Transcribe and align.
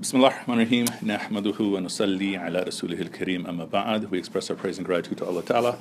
بسم 0.00 0.16
الله 0.16 0.28
الرحمن 0.28 0.54
الرحيم 0.54 0.84
نحمده 1.02 1.60
ونصلي 1.60 2.36
على 2.36 2.62
رسوله 2.62 3.00
الكريم 3.00 3.46
أما 3.46 3.64
بعد 3.64 4.10
We 4.10 4.18
express 4.18 4.50
our 4.50 4.56
praise 4.56 4.78
and 4.78 4.86
gratitude 4.86 5.18
to 5.18 5.26
Allah 5.26 5.42
Ta'ala 5.42 5.78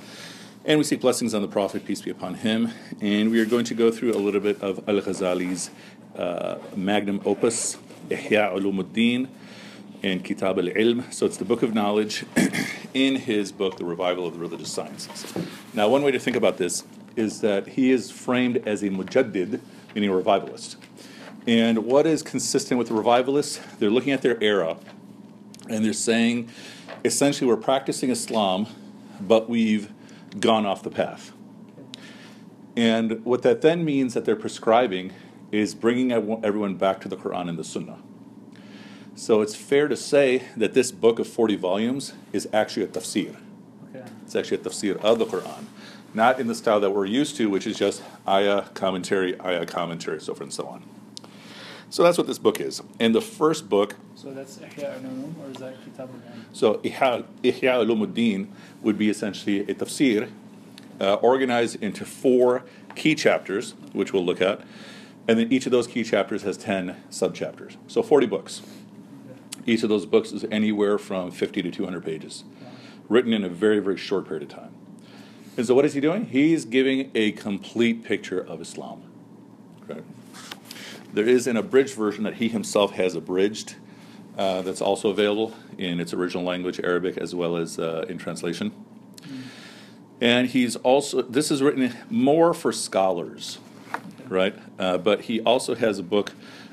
and 0.66 0.78
we 0.78 0.84
seek 0.84 1.00
blessings 1.00 1.34
on 1.34 1.42
the 1.42 1.48
Prophet, 1.48 1.86
peace 1.86 2.02
be 2.02 2.12
upon 2.12 2.34
him. 2.34 2.74
And 3.00 3.32
we 3.32 3.40
are 3.40 3.46
going 3.46 3.64
to 3.64 3.74
go 3.74 3.90
through 3.90 4.12
a 4.12 4.20
little 4.20 4.42
bit 4.42 4.62
of 4.62 4.90
Al 4.90 4.96
Ghazali's 4.96 5.70
uh, 6.18 6.58
magnum 6.76 7.22
opus, 7.24 7.78
Ihya 8.10 8.54
Ulumuddin 8.54 9.30
and 10.04 10.22
Kitab 10.22 10.60
al 10.60 10.66
Ilm. 10.66 11.12
So 11.14 11.26
it's 11.26 11.38
the 11.38 11.46
book 11.46 11.64
of 11.64 11.74
knowledge 11.74 12.26
in 12.94 13.16
his 13.16 13.54
book, 13.54 13.78
The 13.78 13.86
Revival 13.86 14.28
of 14.28 14.34
the 14.34 14.40
Religious 14.40 14.74
Sciences. 14.74 15.34
Now, 15.74 15.88
one 15.88 16.04
way 16.04 16.12
to 16.12 16.20
think 16.20 16.36
about 16.36 16.58
this 16.58 16.84
is 17.16 17.40
that 17.40 17.70
he 17.70 17.92
is 17.92 18.12
framed 18.12 18.58
as 18.68 18.84
a 18.84 18.90
mujaddid, 18.90 19.62
meaning 19.96 20.10
a 20.10 20.16
revivalist. 20.16 20.76
And 21.48 21.86
what 21.86 22.06
is 22.06 22.22
consistent 22.22 22.78
with 22.78 22.90
the 22.90 22.94
revivalists? 22.94 23.60
They're 23.80 23.90
looking 23.90 24.12
at 24.12 24.22
their 24.22 24.42
era 24.44 24.78
and 25.70 25.84
they're 25.84 25.94
saying 25.94 26.50
essentially 27.04 27.48
we're 27.48 27.58
practicing 27.58 28.10
Islam, 28.10 28.68
but 29.20 29.50
we've 29.50 29.92
gone 30.40 30.66
off 30.66 30.84
the 30.84 30.92
path. 30.92 31.32
And 32.76 33.24
what 33.26 33.42
that 33.42 33.62
then 33.62 33.84
means 33.84 34.14
that 34.14 34.26
they're 34.26 34.36
prescribing 34.36 35.14
is 35.52 35.76
bringing 35.76 36.12
everyone 36.12 36.76
back 36.76 37.02
to 37.02 37.10
the 37.10 37.18
Quran 37.18 37.50
and 37.50 37.58
the 37.58 37.64
Sunnah. 37.64 38.00
So 39.16 39.42
it's 39.42 39.56
fair 39.56 39.88
to 39.88 39.98
say 39.98 40.44
that 40.56 40.74
this 40.74 40.92
book 40.92 41.20
of 41.20 41.28
40 41.28 41.58
volumes 41.58 42.14
is 42.32 42.48
actually 42.54 42.84
a 42.84 42.88
tafsir. 42.88 43.36
Okay. 43.94 44.06
It's 44.24 44.36
actually 44.36 44.58
a 44.58 44.62
tafsir 44.62 44.98
of 45.02 45.20
the 45.20 45.26
Quran. 45.26 45.66
Not 46.14 46.40
in 46.40 46.48
the 46.48 46.56
style 46.56 46.80
that 46.80 46.92
we're 46.92 47.06
used 47.06 47.36
to, 47.38 47.50
which 47.50 47.68
is 47.68 47.78
just 47.78 48.04
ayah, 48.28 48.70
commentary, 48.74 49.40
ayah, 49.42 49.66
commentary, 49.66 50.22
so 50.22 50.34
forth 50.34 50.42
and 50.42 50.54
so 50.54 50.66
on. 50.68 50.84
So 51.92 52.04
that's 52.04 52.18
what 52.18 52.26
this 52.26 52.40
book 52.40 52.62
is. 52.62 52.82
And 53.02 53.14
the 53.14 53.22
first 53.22 53.68
book. 53.68 53.98
So 54.16 54.32
that's 54.32 54.58
Ihya 54.58 55.04
al 55.04 55.44
or 55.44 55.52
is 55.52 55.58
that 55.58 55.76
Kitab 55.84 56.10
So 56.54 56.76
Ihya, 56.76 57.26
Ihya 57.44 57.86
Ulumuddin 57.86 58.48
would 58.82 58.98
be 58.98 59.10
essentially 59.10 59.60
a 59.60 59.76
tafsir 59.76 60.32
uh, 61.02 61.16
organized 61.16 61.84
into 61.84 62.06
four 62.06 62.64
key 62.96 63.14
chapters, 63.14 63.74
which 63.92 64.14
we'll 64.14 64.26
look 64.26 64.40
at. 64.40 64.62
And 65.28 65.38
then 65.38 65.52
each 65.52 65.66
of 65.66 65.74
those 65.74 65.86
key 65.86 66.06
chapters 66.06 66.44
has 66.44 66.58
10 66.58 66.96
subchapters. 67.12 67.76
So 67.88 68.02
40 68.02 68.26
books. 68.26 68.62
Each 69.66 69.84
of 69.84 69.90
those 69.90 70.06
books 70.06 70.32
is 70.32 70.46
anywhere 70.46 70.98
from 70.98 71.30
50 71.30 71.62
to 71.62 71.72
200 71.72 72.06
pages, 72.06 72.46
written 73.10 73.34
in 73.34 73.44
a 73.44 73.50
very, 73.50 73.80
very 73.80 73.98
short 73.98 74.28
period 74.28 74.44
of 74.44 74.50
time. 74.50 74.74
And 75.58 75.68
so, 75.68 75.76
what 75.76 75.84
is 75.86 75.94
he 75.94 76.00
doing? 76.00 76.28
He's 76.28 76.64
giving 76.66 77.12
a 77.14 77.34
complete 77.34 78.04
picture 78.04 78.40
of 78.40 78.62
Islam. 78.62 79.04
Okay. 79.84 80.02
There 81.14 81.28
is 81.28 81.48
an 81.48 81.58
abridged 81.58 81.96
version 81.96 82.24
that 82.24 82.36
he 82.36 82.48
himself 82.48 82.94
has 82.94 83.16
abridged 83.16 83.76
uh, 84.38 84.62
that's 84.62 84.82
also 84.82 85.10
available 85.10 85.54
in 85.78 86.00
its 86.00 86.14
original 86.14 86.44
language, 86.44 86.80
Arabic, 86.80 87.18
as 87.18 87.36
well 87.36 87.58
as 87.58 87.78
uh, 87.78 88.06
in 88.08 88.18
translation. 88.18 88.72
Mm. 89.22 89.42
And 90.22 90.48
he's 90.48 90.76
also, 90.78 91.22
this 91.22 91.52
is 91.52 91.62
written 91.62 91.94
more 92.10 92.54
for 92.54 92.72
scholars, 92.72 93.60
right? 94.30 94.56
Uh, 94.80 94.98
but 94.98 95.22
he 95.24 95.42
also 95.42 95.76
has 95.76 96.00
a 96.00 96.04
book, 96.04 96.32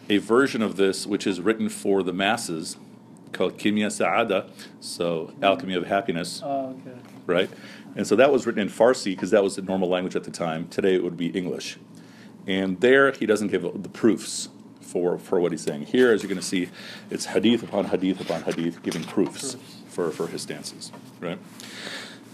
a 0.09 0.19
version 0.19 0.62
of 0.62 0.77
this, 0.77 1.06
which 1.06 1.27
is 1.27 1.41
written 1.41 1.69
for 1.69 2.03
the 2.03 2.12
masses 2.12 2.77
called 3.33 3.59
Kimya 3.59 3.91
Sa'ada, 3.91 4.48
so 4.81 5.33
Alchemy 5.42 5.75
of 5.75 5.86
Happiness. 5.86 6.42
Oh, 6.44 6.77
okay. 6.86 6.97
Right? 7.27 7.50
And 7.97 8.06
so 8.06 8.16
that 8.16 8.33
was 8.33 8.47
written 8.47 8.62
in 8.62 8.69
Farsi 8.69 9.06
because 9.06 9.31
that 9.33 9.42
was 9.42 9.56
the 9.56 9.62
normal 9.62 9.89
language 9.89 10.14
at 10.14 10.25
the 10.25 10.31
time. 10.31 10.69
Today 10.69 10.94
it 10.94 11.03
would 11.03 11.16
be 11.16 11.27
English. 11.28 11.78
And 12.48 12.80
there 12.80 13.12
he 13.12 13.27
doesn't 13.27 13.48
give 13.48 13.62
the 13.62 13.91
proofs 13.91 14.48
for, 14.80 15.18
for 15.18 15.38
what 15.38 15.52
he's 15.52 15.60
saying. 15.60 15.82
Here, 15.82 16.12
as 16.12 16.22
you're 16.22 16.30
going 16.30 16.41
to 16.41 16.46
see, 16.46 16.70
it's 17.10 17.27
hadith 17.27 17.62
upon 17.62 17.84
hadith 17.84 18.22
upon 18.22 18.42
hadith 18.42 18.82
giving 18.82 19.04
proofs 19.04 19.56
for, 19.88 20.10
for 20.10 20.27
his 20.28 20.42
stances. 20.42 20.91
Right? 21.20 21.38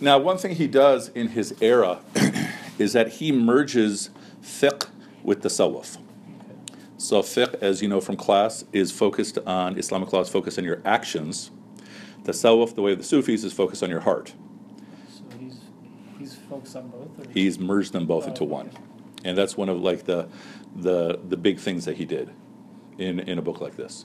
Now, 0.00 0.18
one 0.18 0.38
thing 0.38 0.54
he 0.54 0.68
does 0.68 1.08
in 1.08 1.28
his 1.28 1.54
era 1.60 1.98
is 2.78 2.92
that 2.92 3.14
he 3.14 3.32
merges 3.32 4.10
fiqh 4.40 4.86
with 5.24 5.42
tasawwuf. 5.42 5.98
So 6.96 7.20
fiqh, 7.20 7.54
as 7.60 7.82
you 7.82 7.88
know 7.88 8.00
from 8.00 8.16
class, 8.16 8.64
is 8.72 8.92
focused 8.92 9.38
on 9.44 9.76
Islamic 9.76 10.12
law 10.12 10.20
is 10.20 10.28
focused 10.28 10.58
on 10.58 10.64
your 10.64 10.80
actions. 10.84 11.50
Tasawwuf, 12.22 12.76
the 12.76 12.82
way 12.82 12.92
of 12.92 12.98
the 12.98 13.04
Sufis, 13.04 13.42
is 13.42 13.52
focused 13.52 13.82
on 13.82 13.90
your 13.90 14.00
heart. 14.00 14.32
So 15.08 15.24
he's 15.40 15.58
he's 16.20 16.34
focused 16.36 16.76
on 16.76 16.88
both. 16.88 17.32
He's 17.32 17.58
merged 17.58 17.92
them 17.92 18.06
both 18.06 18.26
oh, 18.26 18.28
into 18.28 18.44
one 18.44 18.70
and 19.24 19.36
that's 19.36 19.56
one 19.56 19.68
of 19.68 19.80
like 19.80 20.04
the 20.04 20.28
the 20.76 21.18
the 21.28 21.36
big 21.36 21.58
things 21.58 21.84
that 21.86 21.96
he 21.96 22.04
did 22.04 22.30
in 22.98 23.18
in 23.20 23.38
a 23.38 23.42
book 23.42 23.60
like 23.60 23.76
this. 23.76 24.04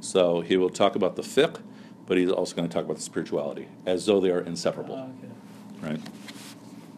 So 0.00 0.40
he 0.40 0.56
will 0.56 0.70
talk 0.70 0.94
about 0.94 1.16
the 1.16 1.22
fiqh, 1.22 1.60
but 2.06 2.16
he's 2.16 2.30
also 2.30 2.54
going 2.54 2.68
to 2.68 2.72
talk 2.72 2.84
about 2.84 2.96
the 2.96 3.02
spirituality 3.02 3.68
as 3.84 4.06
though 4.06 4.20
they 4.20 4.30
are 4.30 4.40
inseparable. 4.40 4.94
Oh, 4.94 5.12
okay. 5.18 5.92
Right. 5.92 6.00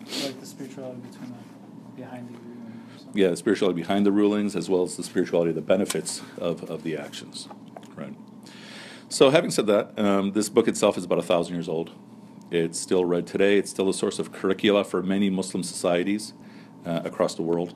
So 0.07 0.27
like 0.27 0.41
the 0.41 0.47
spirituality 0.47 1.01
between 1.01 1.31
the, 1.31 2.03
behind 2.03 2.29
the 2.29 2.39
rulings. 2.39 3.07
Yeah, 3.15 3.29
the 3.29 3.37
spirituality 3.37 3.81
behind 3.81 4.07
the 4.07 4.13
rulings, 4.13 4.55
as 4.55 4.69
well 4.69 4.83
as 4.83 4.97
the 4.97 5.03
spirituality, 5.03 5.53
the 5.53 5.61
benefits 5.61 6.23
of, 6.39 6.69
of 6.71 6.83
the 6.83 6.97
actions. 6.97 7.49
Right. 7.97 8.15
So, 9.09 9.29
having 9.29 9.51
said 9.51 9.67
that, 9.67 9.99
um, 9.99 10.33
this 10.33 10.49
book 10.49 10.69
itself 10.69 10.97
is 10.97 11.05
about 11.05 11.19
a 11.19 11.23
thousand 11.23 11.55
years 11.55 11.69
old. 11.69 11.91
It's 12.51 12.81
still 12.81 13.05
read 13.05 13.27
today. 13.27 13.59
It's 13.59 13.71
still 13.71 13.89
a 13.91 13.95
source 13.95 14.19
of 14.19 14.33
curricula 14.33 14.85
for 14.85 15.03
many 15.03 15.29
Muslim 15.29 15.63
societies 15.63 16.33
uh, 16.87 17.01
across 17.05 17.35
the 17.35 17.43
world. 17.43 17.75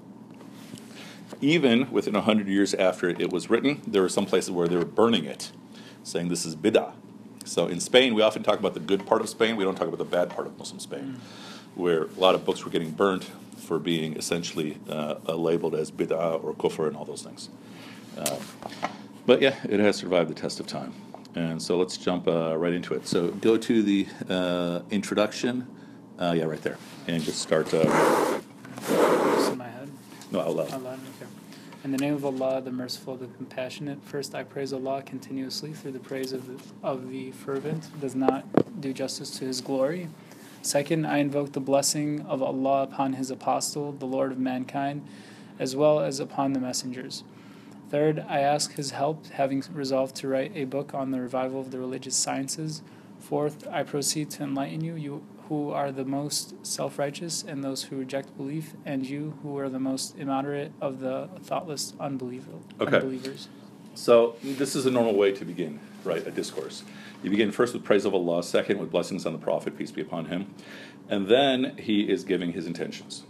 Even 1.40 1.90
within 1.90 2.14
100 2.14 2.48
years 2.48 2.72
after 2.74 3.08
it 3.08 3.30
was 3.30 3.50
written, 3.50 3.82
there 3.86 4.02
were 4.02 4.08
some 4.08 4.26
places 4.26 4.50
where 4.50 4.68
they 4.68 4.76
were 4.76 4.84
burning 4.84 5.24
it, 5.24 5.50
saying 6.02 6.28
this 6.28 6.46
is 6.46 6.56
bid'ah. 6.56 6.92
So 7.44 7.66
in 7.66 7.80
Spain, 7.80 8.14
we 8.14 8.22
often 8.22 8.42
talk 8.42 8.58
about 8.58 8.74
the 8.74 8.80
good 8.80 9.06
part 9.06 9.20
of 9.20 9.28
Spain, 9.28 9.56
we 9.56 9.64
don't 9.64 9.76
talk 9.76 9.88
about 9.88 9.98
the 9.98 10.04
bad 10.04 10.30
part 10.30 10.46
of 10.46 10.58
Muslim 10.58 10.80
Spain, 10.80 11.16
mm. 11.16 11.20
where 11.74 12.04
a 12.04 12.18
lot 12.18 12.34
of 12.34 12.44
books 12.44 12.64
were 12.64 12.70
getting 12.70 12.90
burnt 12.90 13.30
for 13.56 13.78
being 13.78 14.16
essentially 14.16 14.78
uh, 14.88 15.16
labeled 15.34 15.74
as 15.74 15.90
bid'ah 15.90 16.42
or 16.42 16.54
kufr 16.54 16.86
and 16.86 16.96
all 16.96 17.04
those 17.04 17.22
things. 17.22 17.48
Uh, 18.16 18.38
but 19.26 19.42
yeah, 19.42 19.56
it 19.68 19.80
has 19.80 19.96
survived 19.96 20.30
the 20.30 20.34
test 20.34 20.60
of 20.60 20.66
time. 20.66 20.94
And 21.34 21.60
so 21.60 21.76
let's 21.76 21.98
jump 21.98 22.26
uh, 22.28 22.56
right 22.56 22.72
into 22.72 22.94
it. 22.94 23.06
So 23.06 23.28
go 23.28 23.58
to 23.58 23.82
the 23.82 24.06
uh, 24.28 24.80
introduction. 24.90 25.66
Uh, 26.18 26.34
yeah, 26.36 26.44
right 26.44 26.62
there. 26.62 26.78
And 27.08 27.22
just 27.22 27.42
start 27.42 27.74
uh, 27.74 28.40
in 29.50 29.58
my 29.58 29.68
head? 29.68 29.90
Loud. 30.36 30.58
Okay. 30.60 31.30
In 31.82 31.92
the 31.92 31.98
name 31.98 32.14
of 32.14 32.24
Allah, 32.26 32.60
the 32.60 32.70
merciful, 32.70 33.16
the 33.16 33.26
compassionate, 33.26 34.02
first 34.02 34.34
I 34.34 34.42
praise 34.42 34.72
Allah 34.72 35.02
continuously 35.02 35.72
through 35.72 35.92
the 35.92 35.98
praise 35.98 36.32
of 36.32 36.46
the, 36.46 36.86
of 36.86 37.10
the 37.10 37.30
fervent, 37.30 37.98
does 38.00 38.14
not 38.14 38.44
do 38.80 38.92
justice 38.92 39.30
to 39.38 39.46
His 39.46 39.62
glory. 39.62 40.08
Second, 40.60 41.06
I 41.06 41.18
invoke 41.18 41.52
the 41.52 41.60
blessing 41.60 42.20
of 42.22 42.42
Allah 42.42 42.82
upon 42.82 43.14
His 43.14 43.30
apostle, 43.30 43.92
the 43.92 44.04
Lord 44.04 44.30
of 44.30 44.38
mankind, 44.38 45.06
as 45.58 45.74
well 45.74 46.00
as 46.00 46.20
upon 46.20 46.52
the 46.52 46.60
messengers. 46.60 47.24
Third, 47.88 48.22
I 48.28 48.40
ask 48.40 48.74
His 48.74 48.90
help, 48.90 49.26
having 49.28 49.62
resolved 49.72 50.16
to 50.16 50.28
write 50.28 50.52
a 50.54 50.64
book 50.64 50.92
on 50.92 51.12
the 51.12 51.20
revival 51.20 51.60
of 51.60 51.70
the 51.70 51.78
religious 51.78 52.16
sciences. 52.16 52.82
Fourth, 53.20 53.66
I 53.68 53.84
proceed 53.84 54.28
to 54.32 54.42
enlighten 54.42 54.82
you, 54.82 54.96
you 54.96 55.24
who 55.48 55.70
are 55.70 55.92
the 55.92 56.04
most 56.04 56.54
self 56.66 56.98
righteous 56.98 57.42
and 57.42 57.62
those 57.62 57.84
who 57.84 57.96
reject 57.96 58.36
belief, 58.36 58.74
and 58.84 59.06
you 59.06 59.38
who 59.42 59.58
are 59.58 59.68
the 59.68 59.78
most 59.78 60.16
immoderate 60.18 60.72
of 60.80 61.00
the 61.00 61.28
thoughtless 61.42 61.94
unbeliever, 62.00 62.52
okay. 62.80 62.96
unbelievers. 62.96 63.48
So, 63.94 64.36
this 64.42 64.76
is 64.76 64.86
a 64.86 64.90
normal 64.90 65.14
way 65.14 65.32
to 65.32 65.44
begin, 65.44 65.80
right? 66.04 66.26
A 66.26 66.30
discourse. 66.30 66.82
You 67.22 67.30
begin 67.30 67.50
first 67.50 67.72
with 67.72 67.82
praise 67.82 68.04
of 68.04 68.14
Allah, 68.14 68.42
second 68.42 68.78
with 68.78 68.90
blessings 68.90 69.24
on 69.24 69.32
the 69.32 69.38
Prophet, 69.38 69.78
peace 69.78 69.90
be 69.90 70.02
upon 70.02 70.26
him, 70.26 70.54
and 71.08 71.28
then 71.28 71.76
he 71.78 72.02
is 72.02 72.24
giving 72.24 72.52
his 72.52 72.66
intentions, 72.66 73.22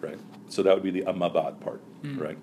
right? 0.00 0.18
So, 0.48 0.62
that 0.62 0.74
would 0.74 0.84
be 0.84 0.90
the 0.90 1.06
amma 1.06 1.28
ba'd 1.28 1.60
part, 1.60 1.80
mm-hmm. 2.02 2.20
right? 2.20 2.38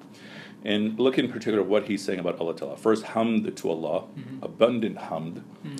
And 0.63 0.99
look 0.99 1.17
in 1.17 1.31
particular 1.31 1.63
what 1.63 1.85
he's 1.85 2.03
saying 2.03 2.19
about 2.19 2.39
Allah 2.39 2.55
Ta'ala. 2.55 2.75
First, 2.75 3.05
hamd 3.05 3.55
to 3.55 3.69
Allah, 3.69 4.01
mm-hmm. 4.01 4.43
abundant 4.43 4.97
hamd, 4.97 5.43
mm-hmm. 5.63 5.77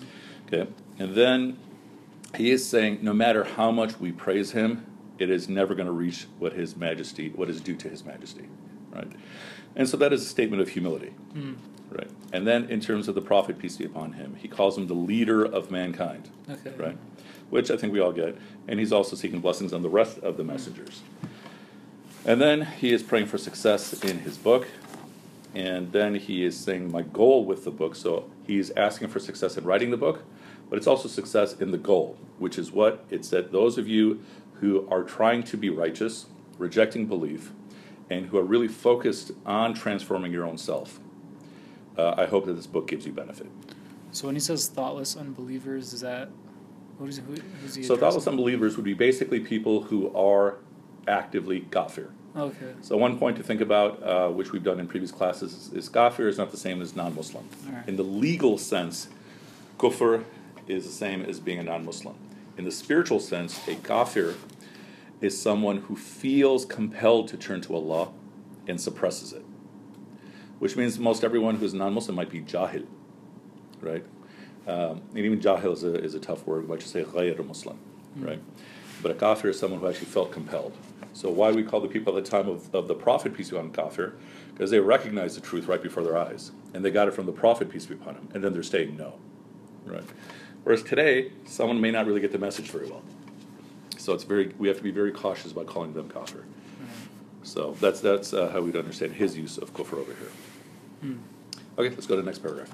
okay? 0.48 0.72
And 1.00 1.16
then 1.16 1.58
he 2.36 2.52
is 2.52 2.68
saying 2.68 3.00
no 3.02 3.14
matter 3.14 3.44
how 3.44 3.72
much 3.72 4.00
we 4.00 4.12
praise 4.12 4.52
him, 4.52 4.86
it 5.18 5.30
is 5.30 5.48
never 5.48 5.76
going 5.76 5.88
to 5.88 5.92
reach 5.92 6.28
what 6.40 6.54
his 6.54 6.76
majesty, 6.76 7.30
what 7.30 7.50
is 7.50 7.62
due 7.62 7.76
to 7.76 7.90
his 7.90 8.04
majesty, 8.04 8.48
right? 8.92 9.12
And 9.76 9.88
so 9.88 9.98
that 9.98 10.14
is 10.14 10.22
a 10.22 10.26
statement 10.26 10.62
of 10.62 10.70
humility, 10.70 11.14
mm. 11.34 11.56
right? 11.90 12.10
And 12.34 12.46
then 12.46 12.66
in 12.70 12.80
terms 12.80 13.08
of 13.08 13.16
the 13.16 13.22
prophet, 13.22 13.58
peace 13.58 13.78
be 13.78 13.86
upon 13.86 14.14
him, 14.14 14.36
he 14.36 14.48
calls 14.48 14.78
him 14.78 14.88
the 14.88 14.94
leader 14.94 15.44
of 15.44 15.72
mankind, 15.72 16.30
okay. 16.50 16.74
right? 16.78 16.98
Which 17.50 17.72
I 17.72 17.78
think 17.78 17.94
we 17.94 18.00
all 18.00 18.12
get. 18.12 18.38
And 18.68 18.80
he's 18.80 18.92
also 18.92 19.16
seeking 19.16 19.40
blessings 19.40 19.74
on 19.74 19.82
the 19.82 19.90
rest 19.90 20.18
of 20.20 20.38
the 20.38 20.44
messengers. 20.44 21.02
And 22.26 22.42
then 22.42 22.62
he 22.64 22.92
is 22.92 23.04
praying 23.04 23.28
for 23.28 23.38
success 23.38 23.94
in 24.04 24.20
his 24.20 24.38
book. 24.38 24.68
And 25.54 25.92
then 25.92 26.16
he 26.16 26.44
is 26.44 26.58
saying, 26.58 26.92
My 26.92 27.04
goal 27.04 27.46
with 27.46 27.64
the 27.64 27.72
book. 27.72 27.96
So 27.96 28.30
he's 28.46 28.72
asking 28.72 29.10
for 29.10 29.20
success 29.20 29.58
in 29.58 29.64
writing 29.64 29.92
the 29.92 29.98
book, 29.98 30.24
but 30.70 30.78
it's 30.78 30.88
also 30.88 31.08
success 31.08 31.54
in 31.54 31.72
the 31.72 31.78
goal, 31.78 32.18
which 32.40 32.58
is 32.58 32.72
what 32.72 33.04
it 33.10 33.24
said 33.26 33.52
those 33.52 33.78
of 33.78 33.88
you 33.88 34.22
who 34.62 34.88
are 34.90 35.04
trying 35.04 35.44
to 35.44 35.58
be 35.58 35.70
righteous, 35.70 36.26
rejecting 36.58 37.06
belief, 37.08 37.52
and 38.10 38.28
who 38.28 38.38
are 38.38 38.44
really 38.44 38.68
focused 38.68 39.32
on 39.46 39.74
transforming 39.74 40.32
your 40.32 40.46
own 40.46 40.58
self. 40.58 41.00
uh, 41.98 42.14
I 42.18 42.26
hope 42.26 42.46
that 42.46 42.54
this 42.54 42.68
book 42.68 42.88
gives 42.88 43.06
you 43.06 43.12
benefit. 43.14 43.48
So 44.12 44.28
when 44.28 44.36
he 44.36 44.42
says 44.42 44.68
thoughtless 44.68 45.16
unbelievers, 45.16 45.94
is 45.94 46.02
that 46.02 46.30
who 47.00 47.06
is 47.08 47.18
who, 47.18 47.36
who's 47.62 47.76
he? 47.76 47.84
So 47.84 47.98
thoughtless 47.98 48.28
unbelievers 48.28 48.76
would 48.78 48.86
be 48.86 48.94
basically 48.94 49.40
people 49.40 49.84
who 49.84 50.16
are 50.16 50.58
actively 51.08 51.62
kafir. 51.72 52.12
Okay. 52.36 52.74
So 52.82 52.98
one 52.98 53.18
point 53.18 53.38
to 53.38 53.44
think 53.44 53.62
about, 53.62 54.04
uh, 54.04 54.30
which 54.30 54.52
we've 54.52 54.64
done 54.64 54.80
in 54.80 54.88
previous 54.88 55.12
classes, 55.12 55.54
is, 55.54 55.74
is 55.74 55.90
kafir 55.90 56.28
is 56.28 56.38
not 56.38 56.52
the 56.52 56.58
same 56.58 56.82
as 56.82 56.96
non-Muslim. 56.96 57.48
Alright. 57.68 57.88
In 57.88 57.96
the 57.96 58.04
legal 58.04 58.58
sense, 58.58 59.08
kufr 59.80 60.24
is 60.68 60.86
the 60.86 60.92
same 60.92 61.24
as 61.24 61.40
being 61.40 61.60
a 61.60 61.64
non-Muslim. 61.64 62.16
In 62.58 62.66
the 62.66 62.72
spiritual 62.72 63.20
sense, 63.20 63.68
a 63.68 63.76
kafir 63.76 64.36
is 65.22 65.40
someone 65.40 65.78
who 65.78 65.96
feels 65.96 66.66
compelled 66.66 67.28
to 67.30 67.38
turn 67.38 67.62
to 67.62 67.76
Allah 67.76 68.12
and 68.68 68.80
suppresses 68.80 69.34
it. 69.34 69.46
Which 70.60 70.76
means 70.76 70.98
most 70.98 71.24
everyone 71.24 71.56
who's 71.56 71.74
non-Muslim 71.74 72.16
might 72.16 72.30
be 72.30 72.42
jahil, 72.42 72.86
right? 73.82 74.06
Um, 74.68 75.02
and 75.10 75.20
even 75.20 75.40
jahil 75.40 75.74
is 75.74 75.84
a, 75.84 75.94
is 75.96 76.16
a 76.16 76.20
tough 76.20 76.48
word. 76.48 76.68
Might 76.68 76.80
just 76.80 76.94
say 76.94 77.04
ghayr 77.04 77.46
Muslim, 77.46 77.78
right? 78.16 78.42
But 79.02 79.12
a 79.12 79.16
kafir 79.16 79.50
is 79.50 79.60
someone 79.60 79.80
who 79.80 79.88
actually 79.88 80.08
felt 80.08 80.32
compelled. 80.32 80.76
So 81.14 81.30
why 81.30 81.52
we 81.52 81.64
call 81.64 81.82
the 81.82 81.88
people 81.88 82.18
at 82.18 82.24
the 82.24 82.30
time 82.30 82.50
of, 82.50 82.74
of 82.74 82.88
the 82.88 82.96
Prophet, 82.96 83.34
peace 83.34 83.50
be 83.50 83.56
upon 83.56 83.68
him, 83.68 83.74
kafir? 83.74 84.16
Because 84.54 84.72
they 84.72 84.80
recognized 84.80 85.38
the 85.38 85.42
truth 85.42 85.68
right 85.68 85.82
before 85.82 86.04
their 86.04 86.18
eyes. 86.18 86.52
And 86.74 86.84
they 86.84 86.92
got 86.92 87.08
it 87.08 87.14
from 87.14 87.26
the 87.26 87.32
Prophet, 87.32 87.70
peace 87.70 87.86
be 87.86 87.94
upon 87.94 88.16
him. 88.16 88.30
And 88.34 88.44
then 88.44 88.54
they're 88.54 88.64
saying 88.64 88.98
no, 88.98 89.20
right? 89.86 90.04
Whereas 90.66 90.82
today, 90.82 91.32
someone 91.46 91.80
may 91.80 91.92
not 91.92 92.08
really 92.08 92.20
get 92.20 92.32
the 92.32 92.40
message 92.40 92.72
very 92.72 92.90
well. 92.90 93.04
So 93.98 94.14
it's 94.14 94.24
very, 94.24 94.52
we 94.58 94.68
have 94.68 94.78
to 94.78 94.84
be 94.84 94.90
very 94.90 95.12
cautious 95.12 95.52
about 95.52 95.68
calling 95.68 95.94
them 95.94 96.10
kafir. 96.10 96.44
So 97.44 97.78
that's, 97.80 98.00
that's 98.02 98.34
uh, 98.34 98.50
how 98.50 98.62
we'd 98.62 98.76
understand 98.76 99.14
his 99.14 99.38
use 99.38 99.60
of 99.60 99.72
kufr 99.76 99.94
over 99.94 100.14
here. 100.14 100.32
Hmm. 101.02 101.18
Okay, 101.78 101.90
let's 101.90 102.08
go 102.08 102.16
to 102.16 102.22
the 102.22 102.26
next 102.26 102.40
paragraph. 102.40 102.72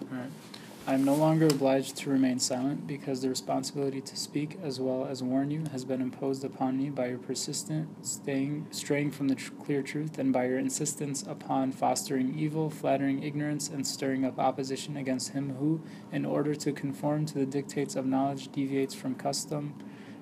I 0.88 0.96
am 0.96 1.04
no 1.04 1.14
longer 1.14 1.46
obliged 1.46 1.96
to 1.98 2.10
remain 2.10 2.40
silent 2.40 2.88
because 2.88 3.22
the 3.22 3.30
responsibility 3.30 4.02
to 4.02 4.18
speak 4.18 4.58
as 4.64 4.80
well 4.80 5.06
as 5.06 5.22
warn 5.22 5.52
you 5.52 5.64
has 5.72 5.86
been 5.86 6.02
imposed 6.02 6.44
upon 6.44 6.78
me 6.78 6.90
by 6.90 7.08
your 7.10 7.20
persistent 7.20 8.04
staying, 8.06 8.66
straying 8.72 9.12
from 9.12 9.28
the 9.28 9.36
tr- 9.36 9.54
clear 9.64 9.84
truth 9.84 10.18
and 10.18 10.34
by 10.34 10.48
your 10.48 10.58
insistence 10.58 11.22
upon 11.22 11.72
fostering 11.72 12.38
evil, 12.38 12.72
flattering 12.72 13.22
ignorance, 13.22 13.70
and 13.70 13.86
stirring 13.86 14.26
up 14.26 14.40
opposition 14.40 14.98
against 14.98 15.34
him 15.34 15.56
who, 15.60 15.82
in 16.12 16.26
order 16.26 16.56
to 16.56 16.72
conform 16.72 17.28
to 17.28 17.36
the 17.36 17.46
dictates 17.46 17.96
of 17.96 18.08
knowledge, 18.08 18.52
deviates 18.52 18.96
from 18.96 19.14
custom 19.14 19.76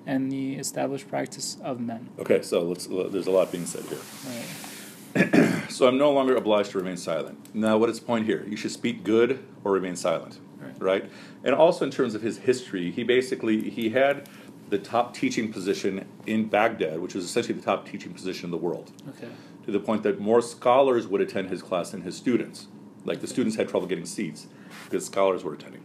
and 0.06 0.30
the 0.30 0.56
established 0.56 1.08
practice 1.08 1.56
of 1.62 1.80
men. 1.80 2.10
Okay, 2.18 2.42
so 2.42 2.62
let's, 2.62 2.86
there's 2.86 3.26
a 3.26 3.30
lot 3.30 3.50
being 3.50 3.66
said 3.66 3.84
here. 3.84 3.98
Right. 4.26 5.56
So 5.70 5.86
I'm 5.86 5.96
no 5.96 6.10
longer 6.12 6.34
obliged 6.34 6.72
to 6.72 6.78
remain 6.78 6.96
silent. 6.96 7.54
Now, 7.54 7.78
what 7.78 7.88
is 7.88 8.00
the 8.00 8.04
point 8.04 8.26
here? 8.26 8.44
You 8.46 8.56
should 8.56 8.72
speak 8.72 9.04
good 9.04 9.42
or 9.62 9.72
remain 9.72 9.94
silent, 9.94 10.38
Right. 10.80 11.10
And 11.44 11.54
also 11.54 11.84
in 11.84 11.90
terms 11.90 12.14
of 12.14 12.22
his 12.22 12.38
history, 12.38 12.90
he 12.90 13.04
basically 13.04 13.70
he 13.70 13.90
had 13.90 14.28
the 14.70 14.78
top 14.78 15.14
teaching 15.14 15.52
position 15.52 16.06
in 16.26 16.46
Baghdad, 16.46 17.00
which 17.00 17.14
was 17.14 17.24
essentially 17.24 17.54
the 17.54 17.64
top 17.64 17.88
teaching 17.88 18.12
position 18.12 18.46
in 18.46 18.50
the 18.50 18.56
world, 18.56 18.92
Okay. 19.08 19.28
to 19.64 19.70
the 19.70 19.80
point 19.80 20.02
that 20.04 20.20
more 20.20 20.40
scholars 20.40 21.06
would 21.06 21.20
attend 21.20 21.50
his 21.50 21.60
class 21.60 21.90
than 21.90 22.02
his 22.02 22.16
students. 22.16 22.68
Like 23.04 23.20
the 23.20 23.26
students 23.26 23.56
had 23.56 23.68
trouble 23.68 23.86
getting 23.86 24.06
seats 24.06 24.46
because 24.84 25.04
scholars 25.04 25.44
were 25.44 25.54
attending. 25.54 25.82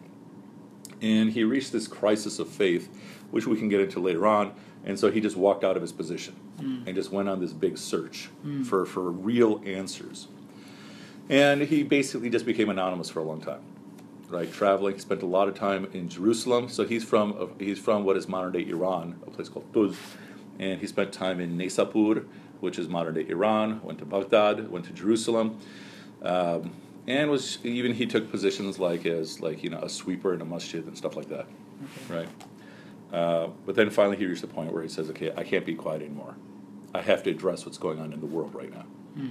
And 1.02 1.32
he 1.32 1.44
reached 1.44 1.72
this 1.72 1.88
crisis 1.88 2.40
of 2.40 2.48
faith, 2.48 2.90
which 3.32 3.48
we 3.48 3.58
can 3.58 3.70
get 3.70 3.82
into 3.82 4.00
later 4.00 4.26
on. 4.28 4.54
And 4.86 5.00
so 5.00 5.12
he 5.12 5.20
just 5.20 5.36
walked 5.36 5.64
out 5.64 5.76
of 5.76 5.82
his 5.82 5.92
position 5.92 6.36
hmm. 6.60 6.84
and 6.86 6.96
just 6.96 7.12
went 7.12 7.28
on 7.28 7.40
this 7.40 7.54
big 7.54 7.78
search 7.78 8.28
hmm. 8.44 8.64
for, 8.64 8.86
for 8.86 9.10
real 9.12 9.62
answers. 9.66 10.28
And 11.28 11.62
he 11.62 11.84
basically 11.84 12.30
just 12.30 12.46
became 12.46 12.70
anonymous 12.70 13.10
for 13.10 13.20
a 13.20 13.24
long 13.24 13.42
time, 13.42 13.62
right? 14.30 14.51
Traveling, 14.51 14.95
he 14.95 15.00
spent 15.00 15.22
a 15.22 15.25
lot 15.25 15.48
of 15.48 15.56
time 15.56 15.88
in 15.94 16.10
Jerusalem. 16.10 16.69
So 16.69 16.86
he's 16.86 17.04
from 17.04 17.36
uh, 17.39 17.48
he's 17.60 17.80
from 17.80 18.04
what 18.04 18.18
is 18.18 18.27
modern 18.27 18.54
day 18.54 18.66
Iran, 18.68 19.19
a 19.25 19.30
place 19.30 19.50
called 19.50 19.72
Tus, 19.74 19.95
and 20.60 20.80
he 20.80 20.88
spent 20.88 21.12
time 21.12 21.39
in 21.39 21.57
Nishapur, 21.57 22.25
which 22.60 22.80
is 22.80 22.88
modern 22.88 23.16
day 23.16 23.25
Iran. 23.30 23.81
Went 23.83 24.00
to 24.00 24.06
Baghdad, 24.06 24.69
went 24.69 24.86
to 24.86 24.94
Jerusalem, 24.94 25.60
um, 26.22 26.74
and 27.07 27.30
was 27.30 27.60
even 27.63 27.94
he 27.94 28.06
took 28.06 28.31
positions 28.31 28.80
like 28.80 29.06
as 29.06 29.39
like 29.42 29.63
you 29.63 29.69
know 29.69 29.80
a 29.80 29.89
sweeper 29.89 30.33
in 30.33 30.42
a 30.42 30.45
masjid 30.45 30.86
and 30.86 30.98
stuff 30.98 31.16
like 31.16 31.30
that, 31.30 31.48
right? 32.10 32.30
Uh, 33.13 33.48
but 33.66 33.75
then 33.75 33.89
finally 33.89 34.18
he 34.18 34.25
reached 34.25 34.42
the 34.42 34.48
point 34.48 34.74
where 34.74 34.81
he 34.81 34.89
says, 34.89 35.10
"Okay, 35.12 35.31
I 35.36 35.44
can't 35.44 35.66
be 35.66 35.75
quiet 35.75 36.01
anymore. 36.01 36.36
I 36.94 37.01
have 37.01 37.24
to 37.24 37.30
address 37.30 37.66
what's 37.66 37.77
going 37.77 38.00
on 38.00 38.13
in 38.13 38.19
the 38.19 38.25
world 38.25 38.54
right 38.56 38.74
now." 38.74 38.86
Hmm. 39.16 39.27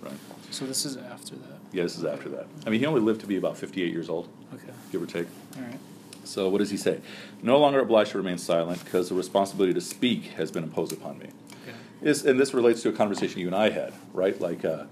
Right? 0.00 0.12
So 0.50 0.66
this 0.66 0.84
is 0.84 0.96
after 0.96 1.36
that. 1.36 1.58
Yeah, 1.72 1.84
this 1.84 1.96
is 1.96 2.04
after 2.04 2.28
that. 2.30 2.46
I 2.66 2.70
mean, 2.70 2.80
he 2.80 2.86
only 2.86 3.00
lived 3.00 3.20
to 3.20 3.26
be 3.26 3.36
about 3.36 3.56
58 3.56 3.92
years 3.92 4.08
old, 4.08 4.28
Okay. 4.54 4.72
give 4.90 5.02
or 5.02 5.06
take. 5.06 5.26
All 5.56 5.62
right. 5.62 5.78
So 6.24 6.48
what 6.48 6.58
does 6.58 6.70
he 6.70 6.76
say? 6.76 7.00
No 7.42 7.58
longer 7.58 7.80
obliged 7.80 8.12
to 8.12 8.18
remain 8.18 8.38
silent 8.38 8.84
because 8.84 9.08
the 9.08 9.14
responsibility 9.14 9.74
to 9.74 9.80
speak 9.80 10.24
has 10.32 10.50
been 10.50 10.62
imposed 10.64 10.92
upon 10.92 11.18
me. 11.18 11.26
Okay. 11.62 11.76
Is, 12.02 12.24
and 12.26 12.38
this 12.38 12.52
relates 12.54 12.82
to 12.82 12.88
a 12.88 12.92
conversation 12.92 13.40
you 13.40 13.46
and 13.46 13.56
I 13.56 13.70
had, 13.70 13.92
right? 14.12 14.38
Like, 14.40 14.64
uh, 14.64 14.84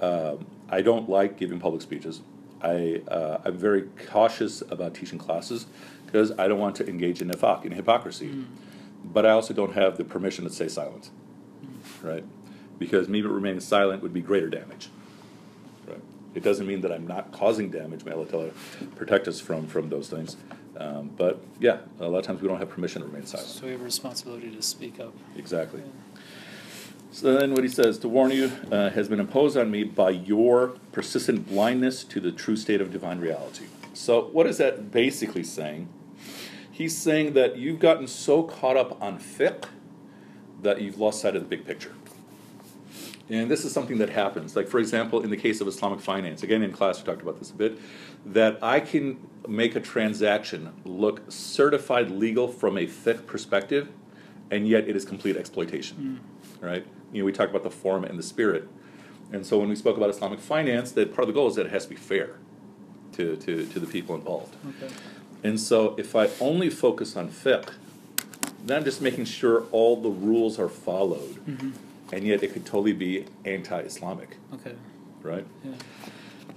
um 0.00 0.46
I 0.68 0.82
don't 0.82 1.08
like 1.08 1.38
giving 1.38 1.60
public 1.60 1.80
speeches. 1.82 2.20
I, 2.60 3.00
uh, 3.06 3.38
I'm 3.44 3.56
very 3.56 3.82
cautious 4.08 4.62
about 4.68 4.94
teaching 4.94 5.18
classes 5.18 5.66
because 6.06 6.32
I 6.38 6.48
don't 6.48 6.58
want 6.58 6.74
to 6.76 6.88
engage 6.88 7.22
in 7.22 7.28
nifaq, 7.30 7.64
in 7.64 7.70
hypocrisy. 7.72 8.44
But 9.04 9.24
I 9.26 9.30
also 9.30 9.54
don't 9.54 9.74
have 9.74 9.96
the 9.96 10.04
permission 10.04 10.42
to 10.44 10.50
stay 10.50 10.66
silent, 10.68 11.10
right? 12.02 12.24
Because 12.78 13.08
me 13.08 13.22
but 13.22 13.30
remaining 13.30 13.60
silent 13.60 14.02
would 14.02 14.12
be 14.12 14.20
greater 14.20 14.48
damage. 14.48 14.90
Right. 15.86 16.00
It 16.34 16.42
doesn't 16.42 16.66
mean 16.66 16.82
that 16.82 16.92
I'm 16.92 17.06
not 17.06 17.32
causing 17.32 17.70
damage. 17.70 18.04
May 18.04 18.12
Allah 18.12 18.26
Ta'ala 18.26 18.50
protect 18.96 19.28
us 19.28 19.40
from, 19.40 19.66
from 19.66 19.88
those 19.88 20.08
things. 20.08 20.36
Um, 20.76 21.10
but 21.16 21.40
yeah, 21.58 21.78
a 22.00 22.08
lot 22.08 22.18
of 22.18 22.24
times 22.26 22.42
we 22.42 22.48
don't 22.48 22.58
have 22.58 22.68
permission 22.68 23.00
to 23.00 23.08
remain 23.08 23.24
silent. 23.24 23.48
So 23.48 23.64
we 23.64 23.72
have 23.72 23.80
a 23.80 23.84
responsibility 23.84 24.50
to 24.50 24.62
speak 24.62 25.00
up. 25.00 25.14
Exactly. 25.36 25.82
So 27.12 27.32
then 27.32 27.54
what 27.54 27.62
he 27.62 27.70
says, 27.70 27.98
to 28.00 28.08
warn 28.08 28.30
you, 28.30 28.52
uh, 28.70 28.90
has 28.90 29.08
been 29.08 29.20
imposed 29.20 29.56
on 29.56 29.70
me 29.70 29.84
by 29.84 30.10
your 30.10 30.76
persistent 30.92 31.48
blindness 31.48 32.04
to 32.04 32.20
the 32.20 32.30
true 32.30 32.56
state 32.56 32.82
of 32.82 32.92
divine 32.92 33.20
reality. 33.20 33.64
So 33.94 34.24
what 34.26 34.46
is 34.46 34.58
that 34.58 34.90
basically 34.90 35.42
saying? 35.42 35.88
He's 36.70 36.94
saying 36.94 37.32
that 37.32 37.56
you've 37.56 37.78
gotten 37.78 38.06
so 38.06 38.42
caught 38.42 38.76
up 38.76 39.00
on 39.00 39.18
fiqh 39.18 39.64
that 40.60 40.82
you've 40.82 40.98
lost 40.98 41.22
sight 41.22 41.34
of 41.34 41.40
the 41.40 41.48
big 41.48 41.64
picture. 41.64 41.94
And 43.28 43.50
this 43.50 43.64
is 43.64 43.72
something 43.72 43.98
that 43.98 44.10
happens. 44.10 44.54
Like, 44.54 44.68
for 44.68 44.78
example, 44.78 45.20
in 45.20 45.30
the 45.30 45.36
case 45.36 45.60
of 45.60 45.66
Islamic 45.66 46.00
finance, 46.00 46.42
again 46.42 46.62
in 46.62 46.72
class 46.72 47.00
we 47.00 47.04
talked 47.06 47.22
about 47.22 47.38
this 47.38 47.50
a 47.50 47.54
bit, 47.54 47.78
that 48.24 48.58
I 48.62 48.80
can 48.80 49.18
make 49.48 49.74
a 49.74 49.80
transaction 49.80 50.72
look 50.84 51.22
certified 51.28 52.10
legal 52.10 52.46
from 52.46 52.78
a 52.78 52.86
fiqh 52.86 53.26
perspective, 53.26 53.88
and 54.50 54.68
yet 54.68 54.88
it 54.88 54.94
is 54.94 55.04
complete 55.04 55.36
exploitation. 55.36 56.20
Right? 56.60 56.86
You 57.12 57.22
know, 57.22 57.26
we 57.26 57.32
talked 57.32 57.50
about 57.50 57.64
the 57.64 57.70
form 57.70 58.04
and 58.04 58.18
the 58.18 58.22
spirit. 58.22 58.68
And 59.32 59.44
so 59.44 59.58
when 59.58 59.68
we 59.68 59.76
spoke 59.76 59.96
about 59.96 60.10
Islamic 60.10 60.38
finance, 60.38 60.92
that 60.92 61.12
part 61.12 61.22
of 61.22 61.26
the 61.28 61.32
goal 61.32 61.48
is 61.48 61.56
that 61.56 61.66
it 61.66 61.72
has 61.72 61.84
to 61.84 61.90
be 61.90 61.96
fair 61.96 62.36
to, 63.12 63.36
to, 63.36 63.66
to 63.66 63.80
the 63.80 63.86
people 63.86 64.14
involved. 64.14 64.54
Okay. 64.82 64.92
And 65.42 65.58
so 65.58 65.96
if 65.98 66.14
I 66.14 66.30
only 66.40 66.70
focus 66.70 67.16
on 67.16 67.28
fiqh, 67.28 67.70
then 68.64 68.78
I'm 68.78 68.84
just 68.84 69.02
making 69.02 69.24
sure 69.24 69.64
all 69.72 70.00
the 70.00 70.08
rules 70.08 70.58
are 70.58 70.68
followed. 70.68 71.36
Mm-hmm. 71.46 71.70
And 72.12 72.24
yet 72.24 72.42
it 72.42 72.52
could 72.52 72.64
totally 72.64 72.92
be 72.92 73.26
anti-Islamic, 73.44 74.36
Okay. 74.54 74.74
right? 75.22 75.46
Yeah. 75.64 75.72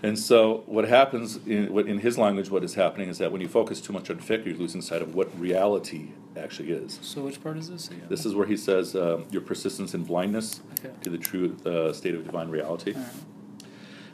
And 0.01 0.17
so 0.17 0.63
what 0.65 0.87
happens 0.87 1.37
in, 1.45 1.73
what, 1.73 1.85
in 1.87 1.99
his 1.99 2.17
language, 2.17 2.49
what 2.49 2.63
is 2.63 2.75
happening 2.75 3.09
is 3.09 3.17
that 3.17 3.31
when 3.33 3.41
you 3.41 3.49
focus 3.49 3.81
too 3.81 3.91
much 3.91 4.09
on 4.09 4.17
fiqh, 4.19 4.45
you're 4.45 4.55
losing 4.55 4.81
sight 4.81 5.01
of 5.01 5.13
what 5.13 5.37
reality 5.37 6.09
actually 6.37 6.71
is. 6.71 6.99
So 7.01 7.21
which 7.23 7.43
part 7.43 7.57
is 7.57 7.69
this? 7.69 7.89
This 8.07 8.25
is 8.25 8.33
where 8.33 8.47
he 8.47 8.55
says 8.55 8.95
um, 8.95 9.25
your 9.29 9.41
persistence 9.41 9.93
in 9.93 10.03
blindness 10.05 10.61
Okay. 10.79 10.93
to 11.01 11.09
the 11.09 11.17
true 11.17 11.57
uh, 11.65 11.91
state 11.91 12.15
of 12.15 12.23
divine 12.23 12.47
reality. 12.49 12.93
Right. 12.93 13.05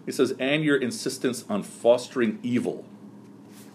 He 0.08 0.12
says, 0.12 0.34
and 0.40 0.64
your 0.64 0.78
insistence 0.78 1.46
on 1.50 1.62
fostering 1.62 2.40
evil, 2.42 2.86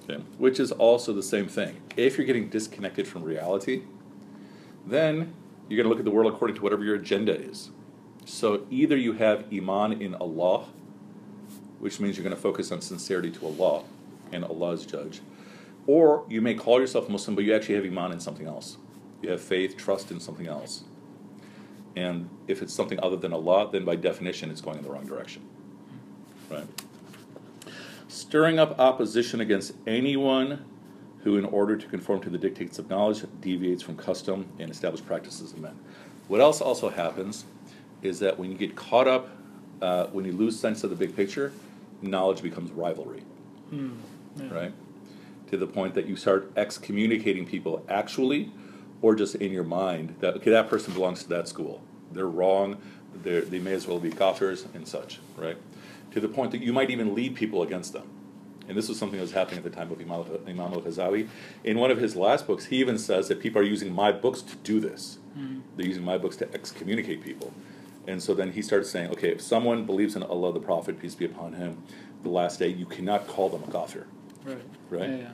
okay, 0.05 0.23
which 0.39 0.59
is 0.59 0.73
also 0.73 1.13
the 1.13 1.23
same 1.23 1.47
thing. 1.47 1.81
If 1.97 2.17
you're 2.19 2.27
getting 2.27 2.49
disconnected 2.49 3.07
from 3.07 3.23
reality, 3.23 3.83
then 4.87 5.35
you're 5.71 5.77
going 5.77 5.85
to 5.85 5.89
look 5.89 6.01
at 6.01 6.05
the 6.05 6.11
world 6.11 6.33
according 6.33 6.57
to 6.57 6.63
whatever 6.63 6.85
your 6.85 6.97
agenda 6.97 7.33
is. 7.33 7.71
So 8.27 8.67
either 8.71 8.97
you 8.97 9.13
have 9.13 9.45
iman 9.53 10.03
in 10.03 10.17
Allah, 10.17 10.67
which 11.79 12.01
means 12.01 12.17
you're 12.17 12.25
going 12.25 12.35
to 12.35 12.43
focus 12.43 12.73
on 12.73 12.81
sincerity 12.81 13.31
to 13.31 13.47
Allah 13.47 13.85
and 14.33 14.45
Allah's 14.45 14.85
judge, 14.85 15.21
or 15.87 16.25
you 16.29 16.41
may 16.41 16.55
call 16.55 16.81
yourself 16.81 17.09
Muslim, 17.09 17.37
but 17.37 17.45
you 17.45 17.55
actually 17.55 17.77
have 17.77 17.85
iman 17.85 18.11
in 18.11 18.19
something 18.19 18.47
else. 18.47 18.79
You 19.23 19.31
have 19.31 19.41
faith, 19.41 19.77
trust 19.77 20.11
in 20.11 20.19
something 20.19 20.49
else. 20.49 20.83
And 21.95 22.29
if 22.49 22.63
it's 22.63 22.75
something 22.75 22.99
other 23.01 23.17
than 23.17 23.33
Allah, 23.33 23.71
then 23.71 23.85
by 23.85 23.95
definition 23.95 24.51
it's 24.51 24.61
going 24.61 24.79
in 24.79 24.83
the 24.83 24.91
wrong 24.91 25.07
direction. 25.07 25.43
Right. 26.51 26.67
Stirring 28.09 28.59
up 28.59 28.79
opposition 28.81 29.41
against 29.41 29.73
anyone 29.87 30.65
who, 31.23 31.37
in 31.37 31.45
order 31.45 31.77
to 31.77 31.87
conform 31.87 32.21
to 32.23 32.31
the 32.31 32.39
dictates 32.39 32.79
of 32.79 32.89
knowledge, 32.89 33.25
deviates 33.41 33.83
from 33.83 33.97
custom 33.97 34.47
and 34.59 34.71
established 34.71 35.07
practices 35.07 35.53
of 35.53 35.59
men. 35.59 35.79
What 36.29 36.41
else 36.41 36.61
also 36.61 36.89
happens 36.89 37.45
is 38.03 38.21
that 38.21 38.39
when 38.39 38.51
you 38.51 38.57
get 38.57 38.77
caught 38.77 39.07
up, 39.07 39.29
uh, 39.83 40.07
when 40.07 40.25
you 40.25 40.33
lose 40.33 40.59
sense 40.59 40.85
of 40.85 40.91
the 40.91 40.97
big 40.97 41.15
picture, 41.15 41.53
knowledge 42.03 42.43
becomes 42.43 42.71
rivalry. 42.71 43.23
Mm, 43.73 43.97
yeah. 44.37 44.55
right? 44.55 44.73
To 45.51 45.57
the 45.57 45.67
point 45.67 45.95
that 45.95 46.07
you 46.07 46.17
start 46.17 46.51
excommunicating 46.57 47.47
people 47.47 47.85
actually, 47.89 48.53
or 49.03 49.15
just 49.15 49.35
in 49.37 49.53
your 49.53 49.65
mind 49.65 50.17
that 50.21 50.35
okay, 50.37 50.51
that 50.51 50.69
person 50.69 50.93
belongs 50.93 51.23
to 51.23 51.29
that 51.31 51.49
school. 51.49 51.83
They're 52.13 52.27
wrong. 52.27 52.77
They're, 53.23 53.43
they 53.43 53.59
may 53.59 53.73
as 53.73 53.87
well 53.87 53.99
be 53.99 54.11
kafirs 54.11 54.73
and 54.75 54.87
such, 54.87 55.21
right? 55.37 55.57
To 56.13 56.21
the 56.21 56.29
point 56.29 56.53
that 56.53 56.63
you 56.63 56.73
might 56.73 56.91
even 56.91 57.15
lead 57.15 57.35
people 57.35 57.63
against 57.63 57.93
them. 57.93 58.09
And 58.71 58.79
this 58.79 58.89
was 58.89 59.01
something 59.01 59.19
that 59.19 59.23
was 59.23 59.33
happening 59.33 59.59
at 59.59 59.65
the 59.65 59.71
time 59.71 59.91
of 59.91 60.01
Imam, 60.01 60.25
Imam 60.47 60.73
al-Ghazali. 60.73 61.27
In 61.65 61.81
one 61.81 61.91
of 61.91 61.99
his 61.99 62.15
last 62.15 62.47
books, 62.47 62.67
he 62.67 62.77
even 62.77 62.99
says 62.99 63.27
that 63.27 63.41
people 63.41 63.61
are 63.61 63.65
using 63.65 63.93
my 63.93 64.13
books 64.13 64.43
to 64.43 64.55
do 64.59 64.79
this. 64.79 65.19
Mm. 65.37 65.63
They're 65.75 65.87
using 65.87 66.05
my 66.05 66.17
books 66.17 66.37
to 66.37 66.55
excommunicate 66.55 67.21
people. 67.21 67.53
And 68.07 68.23
so 68.23 68.33
then 68.33 68.53
he 68.53 68.63
started 68.63 68.85
saying, 68.85 69.11
okay, 69.11 69.31
if 69.31 69.41
someone 69.41 69.87
believes 69.87 70.15
in 70.15 70.23
Allah, 70.23 70.53
the 70.53 70.61
Prophet, 70.61 71.01
peace 71.01 71.17
be 71.17 71.25
upon 71.25 71.55
him, 71.55 71.83
the 72.23 72.29
last 72.29 72.61
day, 72.61 72.69
you 72.69 72.87
cannot 72.87 73.27
call 73.27 73.49
them 73.49 73.65
a 73.65 73.73
kafir. 73.73 74.07
Right. 74.45 74.63
Right. 74.89 75.11
Yeah, 75.11 75.17
yeah. 75.17 75.31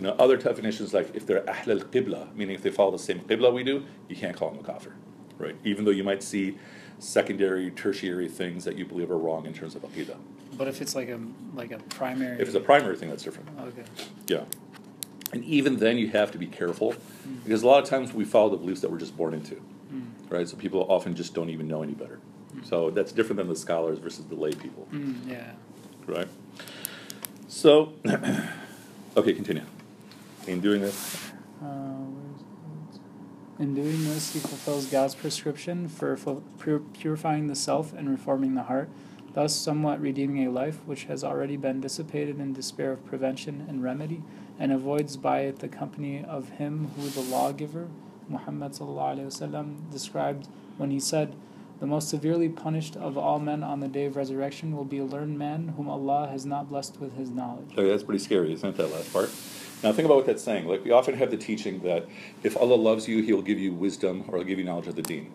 You 0.00 0.06
know, 0.08 0.16
other 0.18 0.36
definitions 0.36 0.92
like 0.92 1.14
if 1.14 1.24
they're 1.24 1.48
ahl 1.48 1.70
al 1.70 1.78
qibla, 1.78 2.34
meaning 2.34 2.56
if 2.56 2.62
they 2.62 2.70
follow 2.70 2.90
the 2.90 2.98
same 2.98 3.20
qibla 3.20 3.52
we 3.52 3.62
do, 3.62 3.86
you 4.08 4.16
can't 4.16 4.36
call 4.36 4.50
them 4.50 4.58
a 4.58 4.64
kafir, 4.64 4.96
right? 5.38 5.54
Even 5.62 5.84
though 5.84 5.92
you 5.92 6.02
might 6.02 6.24
see 6.24 6.58
secondary, 6.98 7.70
tertiary 7.70 8.26
things 8.28 8.64
that 8.64 8.76
you 8.76 8.84
believe 8.84 9.08
are 9.10 9.16
wrong 9.16 9.46
in 9.46 9.54
terms 9.54 9.76
of 9.76 9.82
aqidah. 9.82 10.18
But 10.56 10.68
if 10.68 10.80
it's 10.80 10.94
like 10.94 11.08
a 11.08 11.18
like 11.54 11.72
a 11.72 11.78
primary. 11.78 12.40
If 12.40 12.48
it's 12.48 12.56
a 12.56 12.60
primary 12.60 12.96
thing, 12.96 13.08
that's 13.10 13.22
different. 13.22 13.48
Okay. 13.60 13.84
Yeah. 14.28 14.44
And 15.32 15.44
even 15.44 15.76
then, 15.76 15.98
you 15.98 16.08
have 16.10 16.30
to 16.32 16.38
be 16.38 16.46
careful 16.46 16.92
Mm. 17.26 17.42
because 17.44 17.62
a 17.62 17.66
lot 17.66 17.82
of 17.82 17.88
times 17.88 18.12
we 18.14 18.24
follow 18.24 18.48
the 18.50 18.56
beliefs 18.56 18.80
that 18.82 18.90
we're 18.90 18.98
just 18.98 19.16
born 19.16 19.34
into, 19.34 19.56
Mm. 19.92 20.02
right? 20.30 20.48
So 20.48 20.56
people 20.56 20.86
often 20.88 21.14
just 21.16 21.34
don't 21.34 21.50
even 21.50 21.66
know 21.66 21.82
any 21.82 21.94
better. 21.94 22.20
So 22.62 22.90
that's 22.90 23.12
different 23.12 23.36
than 23.38 23.48
the 23.48 23.56
scholars 23.56 23.98
versus 23.98 24.24
the 24.26 24.34
lay 24.36 24.52
people, 24.52 24.86
Mm, 24.92 25.28
yeah. 25.28 25.50
right? 26.06 26.28
So, 27.48 27.92
okay, 29.16 29.32
continue. 29.32 29.62
In 30.46 30.60
doing 30.60 30.80
this, 30.80 31.30
Uh, 31.62 31.66
where's 31.66 32.40
it? 32.96 33.62
in 33.62 33.74
doing 33.74 34.04
this, 34.04 34.32
he 34.32 34.38
fulfills 34.38 34.86
God's 34.86 35.14
prescription 35.14 35.88
for 35.88 36.16
fu- 36.16 36.42
pur- 36.58 36.82
purifying 36.94 37.46
the 37.48 37.54
self 37.56 37.92
and 37.92 38.08
reforming 38.08 38.54
the 38.54 38.64
heart, 38.64 38.88
thus 39.36 39.54
somewhat 39.54 40.00
redeeming 40.00 40.46
a 40.46 40.50
life 40.50 40.78
which 40.86 41.04
has 41.04 41.22
already 41.22 41.58
been 41.58 41.78
dissipated 41.78 42.40
in 42.40 42.54
despair 42.54 42.92
of 42.92 43.04
prevention 43.04 43.66
and 43.68 43.82
remedy, 43.82 44.22
and 44.58 44.72
avoids 44.72 45.18
by 45.18 45.40
it 45.40 45.58
the 45.58 45.68
company 45.68 46.24
of 46.26 46.48
him 46.52 46.90
who 46.96 47.06
the 47.10 47.20
lawgiver, 47.20 47.86
Muhammad 48.30 48.72
wasallam, 48.72 49.90
described 49.92 50.48
when 50.78 50.90
he 50.90 50.98
said, 50.98 51.34
"The 51.80 51.86
most 51.86 52.08
severely 52.08 52.48
punished 52.48 52.96
of 52.96 53.18
all 53.18 53.38
men 53.38 53.62
on 53.62 53.80
the 53.80 53.88
day 53.88 54.06
of 54.06 54.16
resurrection 54.16 54.74
will 54.74 54.86
be 54.86 54.96
a 54.96 55.04
learned 55.04 55.38
man 55.38 55.74
whom 55.76 55.90
Allah 55.90 56.28
has 56.28 56.46
not 56.46 56.70
blessed 56.70 56.98
with 56.98 57.14
His 57.18 57.30
knowledge." 57.30 57.74
Oh, 57.76 57.82
okay, 57.82 57.90
that's 57.90 58.04
pretty 58.04 58.24
scary, 58.24 58.54
isn't 58.54 58.66
it, 58.66 58.76
that 58.78 58.90
last 58.90 59.12
part? 59.12 59.30
Now, 59.82 59.92
think 59.92 60.06
about 60.06 60.16
what 60.16 60.24
that's 60.24 60.42
saying. 60.42 60.66
Like, 60.66 60.82
we 60.82 60.92
often 60.92 61.14
have 61.14 61.30
the 61.30 61.36
teaching 61.36 61.80
that 61.80 62.06
if 62.42 62.56
Allah 62.56 62.76
loves 62.76 63.06
you, 63.06 63.22
He'll 63.22 63.42
give 63.42 63.58
you 63.58 63.74
wisdom 63.74 64.24
or 64.28 64.38
He'll 64.38 64.46
give 64.46 64.58
you 64.58 64.64
knowledge 64.64 64.86
of 64.86 64.96
the 64.96 65.02
deen. 65.02 65.30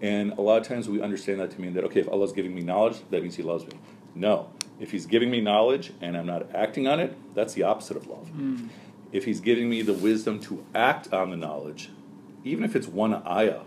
And 0.00 0.32
a 0.32 0.40
lot 0.40 0.60
of 0.60 0.66
times 0.66 0.88
we 0.88 1.00
understand 1.00 1.40
that 1.40 1.50
to 1.52 1.60
mean 1.60 1.74
that, 1.74 1.84
okay, 1.84 2.00
if 2.00 2.08
Allah's 2.08 2.32
giving 2.32 2.54
me 2.54 2.62
knowledge, 2.62 3.02
that 3.10 3.22
means 3.22 3.36
He 3.36 3.42
loves 3.42 3.66
me. 3.66 3.74
No. 4.14 4.48
If 4.78 4.90
He's 4.90 5.06
giving 5.06 5.30
me 5.30 5.40
knowledge 5.40 5.92
and 6.00 6.16
I'm 6.16 6.26
not 6.26 6.54
acting 6.54 6.88
on 6.88 7.00
it, 7.00 7.16
that's 7.34 7.54
the 7.54 7.64
opposite 7.64 7.96
of 7.96 8.06
love. 8.06 8.30
Mm. 8.34 8.68
If 9.12 9.24
He's 9.24 9.40
giving 9.40 9.68
me 9.68 9.82
the 9.82 9.92
wisdom 9.92 10.40
to 10.40 10.64
act 10.74 11.12
on 11.12 11.30
the 11.30 11.36
knowledge, 11.36 11.90
even 12.44 12.64
if 12.64 12.74
it's 12.74 12.86
one 12.86 13.22
ayah, 13.26 13.60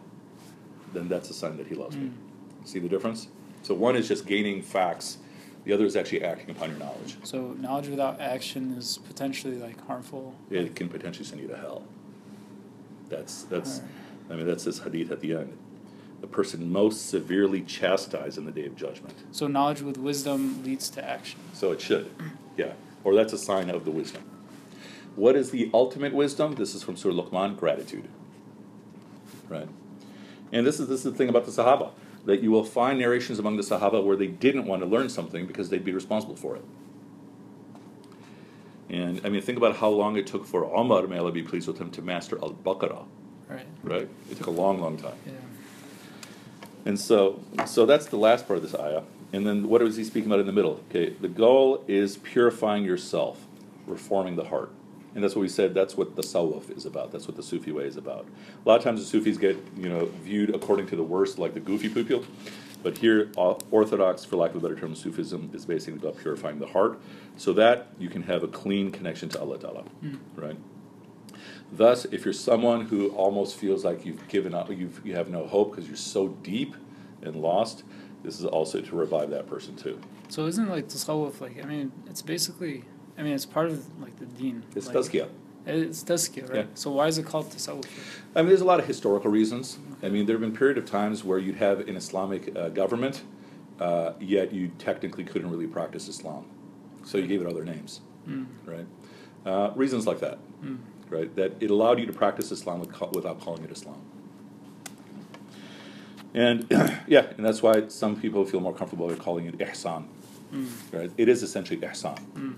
then 0.93 1.07
that's 1.07 1.29
a 1.29 1.33
sign 1.33 1.57
that 1.57 1.67
He 1.67 1.75
loves 1.75 1.95
me. 1.95 2.07
Mm. 2.07 2.67
See 2.67 2.79
the 2.79 2.89
difference? 2.89 3.27
So 3.61 3.73
one 3.73 3.95
is 3.95 4.07
just 4.07 4.25
gaining 4.25 4.61
facts, 4.61 5.17
the 5.63 5.73
other 5.73 5.85
is 5.85 5.95
actually 5.95 6.23
acting 6.23 6.49
upon 6.49 6.71
your 6.71 6.79
knowledge. 6.79 7.17
So 7.23 7.53
knowledge 7.59 7.87
without 7.87 8.19
action 8.19 8.73
is 8.77 8.97
potentially 8.97 9.55
like 9.55 9.85
harmful. 9.85 10.35
it 10.49 10.75
can 10.75 10.89
potentially 10.89 11.25
send 11.25 11.41
you 11.41 11.47
to 11.47 11.55
hell. 11.55 11.83
That's 13.09 13.43
that's 13.43 13.79
Alright. 13.79 13.91
I 14.29 14.35
mean 14.35 14.47
that's 14.47 14.65
this 14.65 14.79
hadith 14.79 15.11
at 15.11 15.21
the 15.21 15.35
end. 15.35 15.57
The 16.23 16.27
person 16.27 16.71
most 16.71 17.09
severely 17.09 17.59
chastised 17.63 18.37
in 18.37 18.45
the 18.45 18.51
day 18.53 18.65
of 18.65 18.77
judgment. 18.77 19.13
So 19.33 19.45
knowledge 19.45 19.81
with 19.81 19.97
wisdom 19.97 20.63
leads 20.63 20.89
to 20.91 21.03
action. 21.03 21.41
So 21.51 21.73
it 21.73 21.81
should, 21.81 22.09
yeah. 22.55 22.71
Or 23.03 23.13
that's 23.13 23.33
a 23.33 23.37
sign 23.37 23.69
of 23.69 23.83
the 23.83 23.91
wisdom. 23.91 24.23
What 25.17 25.35
is 25.35 25.51
the 25.51 25.69
ultimate 25.73 26.13
wisdom? 26.13 26.55
This 26.55 26.75
is 26.75 26.81
from 26.81 26.95
Surah 26.95 27.15
Luqman, 27.15 27.57
gratitude. 27.57 28.07
Right. 29.49 29.67
And 30.53 30.65
this 30.65 30.79
is 30.79 30.87
this 30.87 30.99
is 30.99 31.11
the 31.11 31.17
thing 31.17 31.27
about 31.27 31.43
the 31.43 31.51
Sahaba. 31.51 31.91
That 32.23 32.41
you 32.41 32.51
will 32.51 32.63
find 32.63 32.99
narrations 32.99 33.37
among 33.37 33.57
the 33.57 33.61
Sahaba 33.63 34.01
where 34.01 34.15
they 34.15 34.27
didn't 34.27 34.65
want 34.65 34.81
to 34.81 34.87
learn 34.87 35.09
something 35.09 35.45
because 35.45 35.67
they'd 35.67 35.83
be 35.83 35.91
responsible 35.91 36.37
for 36.37 36.55
it. 36.55 36.63
And 38.89 39.19
I 39.25 39.29
mean, 39.29 39.41
think 39.41 39.57
about 39.57 39.75
how 39.75 39.89
long 39.89 40.15
it 40.15 40.25
took 40.25 40.45
for 40.45 40.63
Omar, 40.73 41.05
may 41.05 41.17
Allah 41.17 41.33
be 41.33 41.43
pleased 41.43 41.67
with 41.67 41.79
him, 41.79 41.91
to 41.91 42.01
master 42.01 42.39
Al 42.41 42.53
Baqarah, 42.53 43.03
Right. 43.49 43.65
right? 43.83 44.07
It 44.31 44.37
took 44.37 44.47
a 44.47 44.51
long, 44.51 44.79
long 44.79 44.95
time. 44.95 45.17
Yeah. 45.25 45.33
And 46.85 46.99
so, 46.99 47.39
so 47.65 47.85
that's 47.85 48.07
the 48.07 48.17
last 48.17 48.47
part 48.47 48.57
of 48.57 48.63
this 48.63 48.75
ayah. 48.79 49.03
And 49.31 49.47
then 49.47 49.67
what 49.67 49.81
is 49.81 49.95
he 49.95 50.03
speaking 50.03 50.29
about 50.29 50.39
in 50.39 50.45
the 50.45 50.51
middle? 50.51 50.79
Okay, 50.89 51.09
the 51.19 51.27
goal 51.27 51.83
is 51.87 52.17
purifying 52.17 52.83
yourself, 52.83 53.45
reforming 53.87 54.35
the 54.35 54.45
heart. 54.45 54.69
And 55.15 55.23
that's 55.23 55.35
what 55.35 55.41
we 55.41 55.49
said, 55.49 55.73
that's 55.73 55.95
what 55.95 56.15
tasawwuf 56.15 56.75
is 56.75 56.85
about. 56.85 57.11
That's 57.11 57.27
what 57.27 57.37
the 57.37 57.43
Sufi 57.43 57.71
way 57.71 57.85
is 57.85 57.97
about. 57.97 58.25
A 58.65 58.67
lot 58.69 58.77
of 58.77 58.83
times 58.83 58.99
the 58.99 59.05
Sufis 59.05 59.37
get, 59.37 59.57
you 59.77 59.87
know, 59.87 60.05
viewed 60.23 60.53
according 60.55 60.87
to 60.87 60.95
the 60.95 61.03
worst, 61.03 61.37
like 61.37 61.53
the 61.53 61.59
goofy 61.59 61.89
pupil. 61.89 62.25
But 62.81 62.97
here, 62.97 63.31
uh, 63.37 63.53
Orthodox, 63.71 64.25
for 64.25 64.35
lack 64.35 64.51
of 64.51 64.57
a 64.57 64.59
better 64.59 64.75
term, 64.79 64.95
Sufism 64.95 65.51
is 65.53 65.65
basically 65.65 65.99
about 65.99 66.17
purifying 66.17 66.59
the 66.59 66.67
heart 66.67 66.99
so 67.37 67.53
that 67.53 67.87
you 67.97 68.09
can 68.09 68.23
have 68.23 68.43
a 68.43 68.47
clean 68.47 68.91
connection 68.91 69.29
to 69.29 69.39
Allah 69.39 69.57
Ta'ala, 69.59 69.83
Mm. 70.03 70.17
right? 70.35 70.57
Thus, 71.75 72.05
if 72.05 72.23
you're 72.23 72.33
someone 72.33 72.85
who 72.85 73.09
almost 73.09 73.55
feels 73.55 73.83
like 73.83 74.05
you've 74.05 74.27
given 74.27 74.53
up, 74.53 74.69
you've, 74.69 75.01
you 75.03 75.15
have 75.15 75.29
no 75.29 75.47
hope 75.47 75.71
because 75.71 75.87
you're 75.87 75.95
so 75.97 76.27
deep 76.27 76.75
and 77.23 77.35
lost, 77.35 77.83
this 78.23 78.39
is 78.39 78.45
also 78.45 78.79
to 78.79 78.95
revive 78.95 79.31
that 79.31 79.47
person 79.47 79.75
too. 79.75 79.99
So 80.29 80.45
isn't 80.45 80.69
like 80.69 80.87
tasawwuf 80.87 81.41
like 81.41 81.63
I 81.63 81.67
mean 81.67 81.91
it's 82.07 82.21
basically 82.21 82.85
I 83.17 83.23
mean 83.23 83.33
it's 83.33 83.45
part 83.45 83.67
of 83.69 84.01
like 84.01 84.17
the 84.17 84.25
deen. 84.25 84.63
It's 84.75 84.87
like, 84.87 84.95
tazkiyah. 84.95 85.29
It's 85.65 86.03
tazkiyah, 86.03 86.49
right? 86.49 86.57
Yeah. 86.57 86.65
So 86.75 86.91
why 86.91 87.07
is 87.07 87.17
it 87.17 87.25
called 87.25 87.49
tasawwuf? 87.49 87.85
I 88.35 88.41
mean, 88.41 88.49
there's 88.49 88.61
a 88.61 88.65
lot 88.65 88.79
of 88.79 88.85
historical 88.85 89.31
reasons. 89.31 89.77
I 90.01 90.09
mean, 90.09 90.25
there 90.25 90.35
have 90.35 90.41
been 90.41 90.55
period 90.55 90.77
of 90.77 90.85
times 90.85 91.23
where 91.23 91.39
you'd 91.39 91.55
have 91.55 91.81
an 91.87 91.95
Islamic 91.95 92.55
uh, 92.55 92.69
government, 92.69 93.23
uh, 93.79 94.13
yet 94.19 94.53
you 94.53 94.71
technically 94.77 95.23
couldn't 95.23 95.49
really 95.49 95.67
practice 95.67 96.07
Islam, 96.07 96.45
so 97.03 97.17
you 97.17 97.27
gave 97.27 97.41
it 97.41 97.47
other 97.47 97.63
names, 97.65 98.01
Mm. 98.27 98.45
right? 98.65 98.85
Uh, 99.45 99.71
reasons 99.75 100.05
like 100.07 100.19
that, 100.19 100.37
Mm. 100.63 100.77
Right? 101.13 101.33
That 101.35 101.51
it 101.59 101.69
allowed 101.71 101.99
you 101.99 102.05
to 102.07 102.13
practice 102.13 102.51
Islam 102.51 102.79
with, 102.79 102.91
without 103.13 103.39
calling 103.39 103.63
it 103.63 103.71
Islam. 103.71 104.01
And 106.33 106.65
yeah, 107.07 107.27
and 107.37 107.45
that's 107.45 107.61
why 107.61 107.87
some 107.87 108.19
people 108.19 108.43
feel 108.45 108.59
more 108.59 108.73
comfortable 108.73 109.07
with 109.07 109.19
calling 109.19 109.45
it 109.45 109.57
ihsan, 109.59 110.05
Mm. 110.53 110.67
right? 110.91 111.11
It 111.17 111.29
is 111.29 111.41
essentially 111.41 111.79
ihsan. 111.79 112.17
Mm. 112.35 112.53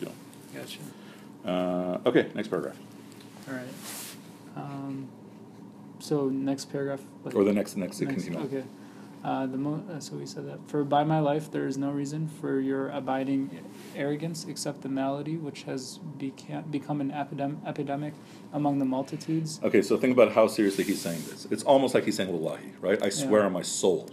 You 0.00 0.06
know. 0.06 0.12
Gotcha. 0.54 0.80
Uh, 1.44 2.08
okay, 2.08 2.30
next 2.34 2.48
paragraph, 2.48 2.76
All 3.48 3.54
right. 3.54 3.68
Um, 4.56 5.08
so 5.98 6.28
next 6.28 6.66
paragraph. 6.72 7.00
or 7.34 7.44
the 7.44 7.52
next 7.52 7.76
next, 7.76 8.00
Next, 8.00 8.24
continue. 8.24 8.38
okay. 8.46 8.64
Uh, 9.22 9.44
the 9.46 9.58
mo- 9.58 9.84
uh, 9.92 10.00
so 10.00 10.16
we 10.16 10.24
said 10.24 10.46
that 10.48 10.58
for 10.66 10.82
by 10.82 11.04
my 11.04 11.20
life 11.20 11.50
there 11.50 11.66
is 11.66 11.76
no 11.76 11.90
reason 11.90 12.26
for 12.40 12.58
your 12.58 12.88
abiding 12.88 13.50
arrogance 13.94 14.46
except 14.48 14.80
the 14.80 14.88
malady 14.88 15.36
which 15.36 15.64
has 15.64 15.98
beca- 16.18 16.68
become 16.70 17.02
an 17.02 17.10
epidem- 17.10 17.58
epidemic 17.66 18.14
among 18.54 18.78
the 18.78 18.84
multitudes. 18.86 19.60
Okay, 19.62 19.82
so 19.82 19.98
think 19.98 20.14
about 20.14 20.32
how 20.32 20.46
seriously 20.46 20.84
he's 20.84 21.02
saying 21.02 21.20
this. 21.28 21.46
It's 21.50 21.62
almost 21.64 21.94
like 21.94 22.04
he's 22.04 22.16
saying 22.16 22.32
"Wallahi," 22.32 22.72
right? 22.80 23.02
I 23.02 23.10
swear 23.10 23.40
Yeah. 23.40 23.46
on 23.46 23.52
my 23.52 23.62
soul. 23.62 24.08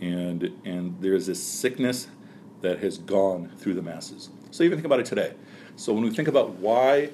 And 0.00 0.50
and 0.64 0.96
there's 1.00 1.26
this 1.26 1.42
sickness 1.42 2.08
that 2.62 2.78
has 2.80 2.98
gone 2.98 3.50
through 3.58 3.74
the 3.74 3.82
masses. 3.82 4.30
So 4.50 4.64
even 4.64 4.76
think 4.78 4.86
about 4.86 5.00
it 5.00 5.06
today. 5.06 5.34
So 5.76 5.92
when 5.92 6.02
we 6.04 6.10
think 6.10 6.28
about 6.28 6.56
why 6.56 7.10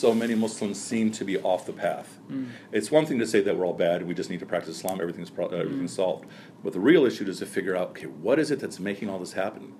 so 0.00 0.14
many 0.14 0.34
Muslims 0.34 0.80
seem 0.80 1.10
to 1.12 1.24
be 1.24 1.38
off 1.38 1.66
the 1.66 1.72
path, 1.72 2.18
Mm. 2.30 2.46
it's 2.72 2.90
one 2.90 3.04
thing 3.06 3.18
to 3.18 3.26
say 3.26 3.40
that 3.42 3.56
we're 3.56 3.66
all 3.66 3.74
bad 3.74 4.06
we 4.06 4.14
just 4.14 4.30
need 4.30 4.40
to 4.40 4.46
practice 4.46 4.76
Islam. 4.76 5.00
Everything's 5.00 5.30
pro- 5.30 5.46
uh, 5.46 5.56
everything's 5.64 5.92
solved. 5.92 6.24
But 6.64 6.72
the 6.72 6.80
real 6.80 7.04
issue 7.04 7.24
is 7.28 7.38
to 7.40 7.46
figure 7.46 7.76
out 7.76 7.90
okay, 7.90 8.06
what 8.06 8.38
is 8.38 8.50
it 8.50 8.60
that's 8.60 8.80
making 8.80 9.08
all 9.10 9.18
this 9.18 9.34
happen? 9.34 9.72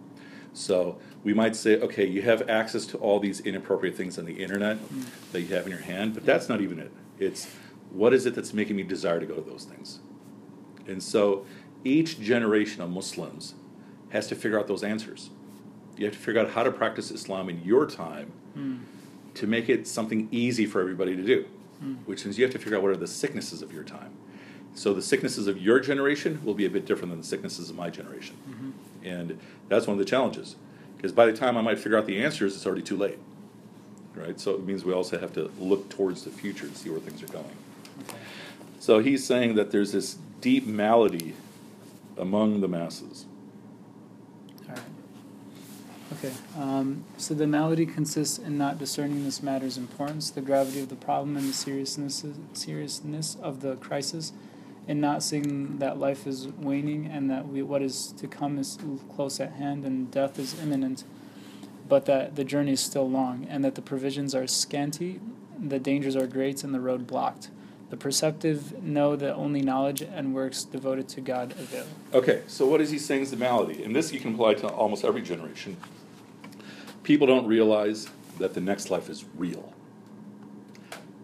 So 0.53 0.99
we 1.23 1.33
might 1.33 1.55
say, 1.55 1.81
okay, 1.81 2.05
you 2.07 2.23
have 2.23 2.49
access 2.51 2.85
to 2.87 2.99
all 2.99 3.21
these 3.21 3.39
inappropriate 3.41 3.97
things 3.97 4.19
on 4.19 4.25
the 4.25 4.43
internet 4.43 4.79
that 5.33 5.41
you 5.43 5.55
have 5.55 5.65
in 5.65 5.71
your 5.71 5.81
hand, 5.81 6.13
but 6.15 6.27
that's 6.27 6.49
not 6.49 6.61
even 6.61 6.79
it. 6.81 6.91
It's 7.19 7.47
what 7.93 8.13
is 8.13 8.27
it 8.27 8.35
that's 8.35 8.53
making 8.53 8.77
me 8.77 8.83
desire 8.83 9.21
to 9.21 9.27
go 9.27 9.37
to 9.37 9.49
those 9.53 9.65
things? 9.65 10.01
And 10.89 11.01
so 11.03 11.47
each 11.85 12.21
generation 12.21 12.83
of 12.83 12.91
Muslims 12.91 13.55
has 14.11 14.27
to 14.27 14.35
figure 14.35 14.59
out 14.59 14.67
those 14.67 14.83
answers. 14.83 15.31
You 15.97 16.07
have 16.07 16.15
to 16.15 16.21
figure 16.21 16.41
out 16.41 16.51
how 16.51 16.65
to 16.65 16.73
practice 16.73 17.11
Islam 17.11 17.49
in 17.49 17.63
your 17.63 17.87
time 17.87 18.33
Mm. 18.59 18.81
To 19.35 19.47
make 19.47 19.69
it 19.69 19.87
something 19.87 20.29
easy 20.31 20.67
for 20.67 20.81
everybody 20.81 21.17
to 21.17 21.23
do, 21.23 21.45
Mm. 21.83 21.97
which 22.07 22.25
means 22.25 22.39
you 22.39 22.45
have 22.45 22.53
to 22.53 22.59
figure 22.59 22.77
out 22.77 22.83
what 22.83 22.91
are 22.91 22.97
the 22.97 23.07
sicknesses 23.07 23.63
of 23.63 23.73
your 23.73 23.85
time. 23.85 24.11
So 24.75 24.93
the 24.93 25.03
sicknesses 25.03 25.47
of 25.47 25.59
your 25.59 25.81
generation 25.81 26.41
will 26.45 26.55
be 26.55 26.67
a 26.67 26.71
bit 26.71 26.87
different 26.87 27.11
than 27.11 27.21
the 27.21 27.27
sicknesses 27.27 27.71
of 27.71 27.77
my 27.77 27.91
generation. 27.91 28.37
Mhm. 28.49 28.73
And 29.07 29.39
that's 29.69 29.87
one 29.87 29.95
of 29.95 29.99
the 29.99 30.05
challenges. 30.05 30.57
Because 30.97 31.13
by 31.13 31.27
the 31.27 31.33
time 31.33 31.57
I 31.57 31.63
might 31.63 31.79
figure 31.79 31.97
out 31.97 32.07
the 32.07 32.19
answers, 32.23 32.55
it's 32.55 32.67
already 32.67 32.83
too 32.83 32.97
late. 32.97 33.19
Right? 34.15 34.39
So 34.39 34.55
it 34.55 34.65
means 34.67 34.85
we 34.85 34.93
also 34.93 35.19
have 35.19 35.33
to 35.35 35.51
look 35.59 35.89
towards 35.89 36.25
the 36.25 36.31
future 36.31 36.67
and 36.67 36.77
see 36.77 36.91
where 36.91 37.01
things 37.01 37.23
are 37.23 37.33
going. 37.33 37.57
Okay. 38.09 38.19
So 38.79 38.99
he's 38.99 39.25
saying 39.25 39.55
that 39.55 39.71
there's 39.71 39.93
this 39.93 40.19
deep 40.41 40.67
malady 40.67 41.35
among 42.19 42.61
the 42.61 42.69
masses. 42.69 43.25
All 44.69 44.75
right. 44.75 44.83
Okay. 46.23 46.35
Um, 46.59 47.05
so 47.17 47.33
the 47.33 47.47
malady 47.47 47.87
consists 47.87 48.39
in 48.39 48.59
not 48.59 48.79
discerning 48.79 49.25
this 49.25 49.43
matter's 49.43 49.79
importance, 49.79 50.31
the 50.31 50.43
gravity 50.43 50.81
of 50.81 50.91
the 50.91 50.97
problem, 50.97 51.35
and 51.35 51.49
the 51.49 51.55
seriousness 51.55 52.25
seriousness 52.53 53.39
of 53.43 53.63
the 53.63 53.77
crisis, 53.77 54.35
in 54.87 55.01
not 55.01 55.23
seeing 55.23 55.79
that 55.79 55.99
life 55.99 56.27
is 56.27 56.49
waning 56.49 57.07
and 57.07 57.31
that 57.31 57.49
we, 57.49 57.63
what 57.63 57.81
is 57.81 58.13
to 58.19 58.27
come 58.27 58.59
is 58.59 58.77
close 59.15 59.41
at 59.41 59.53
hand 59.53 59.87
and 59.87 60.11
death 60.11 60.39
is 60.39 60.61
imminent, 60.61 61.05
but 61.89 62.05
that 62.05 62.37
the 62.37 62.45
journey 62.45 62.73
is 62.73 62.81
still 62.81 63.09
long 63.09 63.47
and 63.49 63.65
that 63.65 63.75
the 63.75 63.83
provisions 63.83 64.35
are 64.35 64.47
scanty, 64.47 65.21
the 65.59 65.79
dangers 65.79 66.17
are 66.17 66.27
great, 66.27 66.63
and 66.63 66.75
the 66.75 66.81
road 66.81 67.07
blocked. 67.07 67.49
The 67.89 67.97
perceptive 67.97 68.83
know 68.83 69.17
that 69.17 69.35
only 69.35 69.63
knowledge 69.63 70.03
and 70.03 70.35
works 70.35 70.65
devoted 70.65 71.09
to 71.09 71.21
God 71.23 71.53
avail. 71.53 71.87
Okay, 72.13 72.43
so 72.47 72.67
what 72.67 72.83
is 72.83 72.91
he 72.91 72.99
saying 72.99 73.23
is 73.23 73.31
the 73.31 73.37
malady? 73.37 73.83
And 73.83 73.97
this 73.97 74.13
you 74.13 74.21
can 74.21 74.35
apply 74.35 74.55
to 74.55 74.69
almost 74.69 75.03
every 75.03 75.23
generation. 75.23 75.77
People 77.11 77.27
don't 77.27 77.49
realize 77.49 78.09
that 78.39 78.55
the 78.55 78.61
next 78.61 78.89
life 78.89 79.09
is 79.11 79.25
real. 79.35 79.73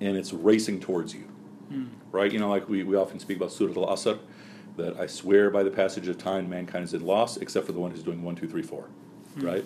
And 0.00 0.16
it's 0.16 0.33
racing 0.33 0.81
towards 0.81 1.14
you. 1.14 1.21
Hmm. 1.69 1.85
Right? 2.11 2.33
You 2.33 2.40
know, 2.40 2.49
like 2.49 2.69
we, 2.69 2.83
we 2.83 2.97
often 2.97 3.21
speak 3.21 3.37
about 3.37 3.52
Surah 3.52 3.81
Al 3.81 3.97
Asr, 3.97 4.19
that 4.78 4.99
I 4.99 5.07
swear 5.07 5.49
by 5.49 5.62
the 5.62 5.71
passage 5.71 6.09
of 6.09 6.19
time, 6.19 6.50
mankind 6.50 6.83
is 6.83 6.93
in 6.93 7.07
loss, 7.07 7.37
except 7.37 7.66
for 7.66 7.73
the 7.73 7.78
one 7.78 7.93
who's 7.93 8.02
doing 8.02 8.25
one, 8.25 8.35
two, 8.35 8.49
three, 8.49 8.64
four. 8.64 8.88
Hmm. 9.38 9.47
Right? 9.47 9.64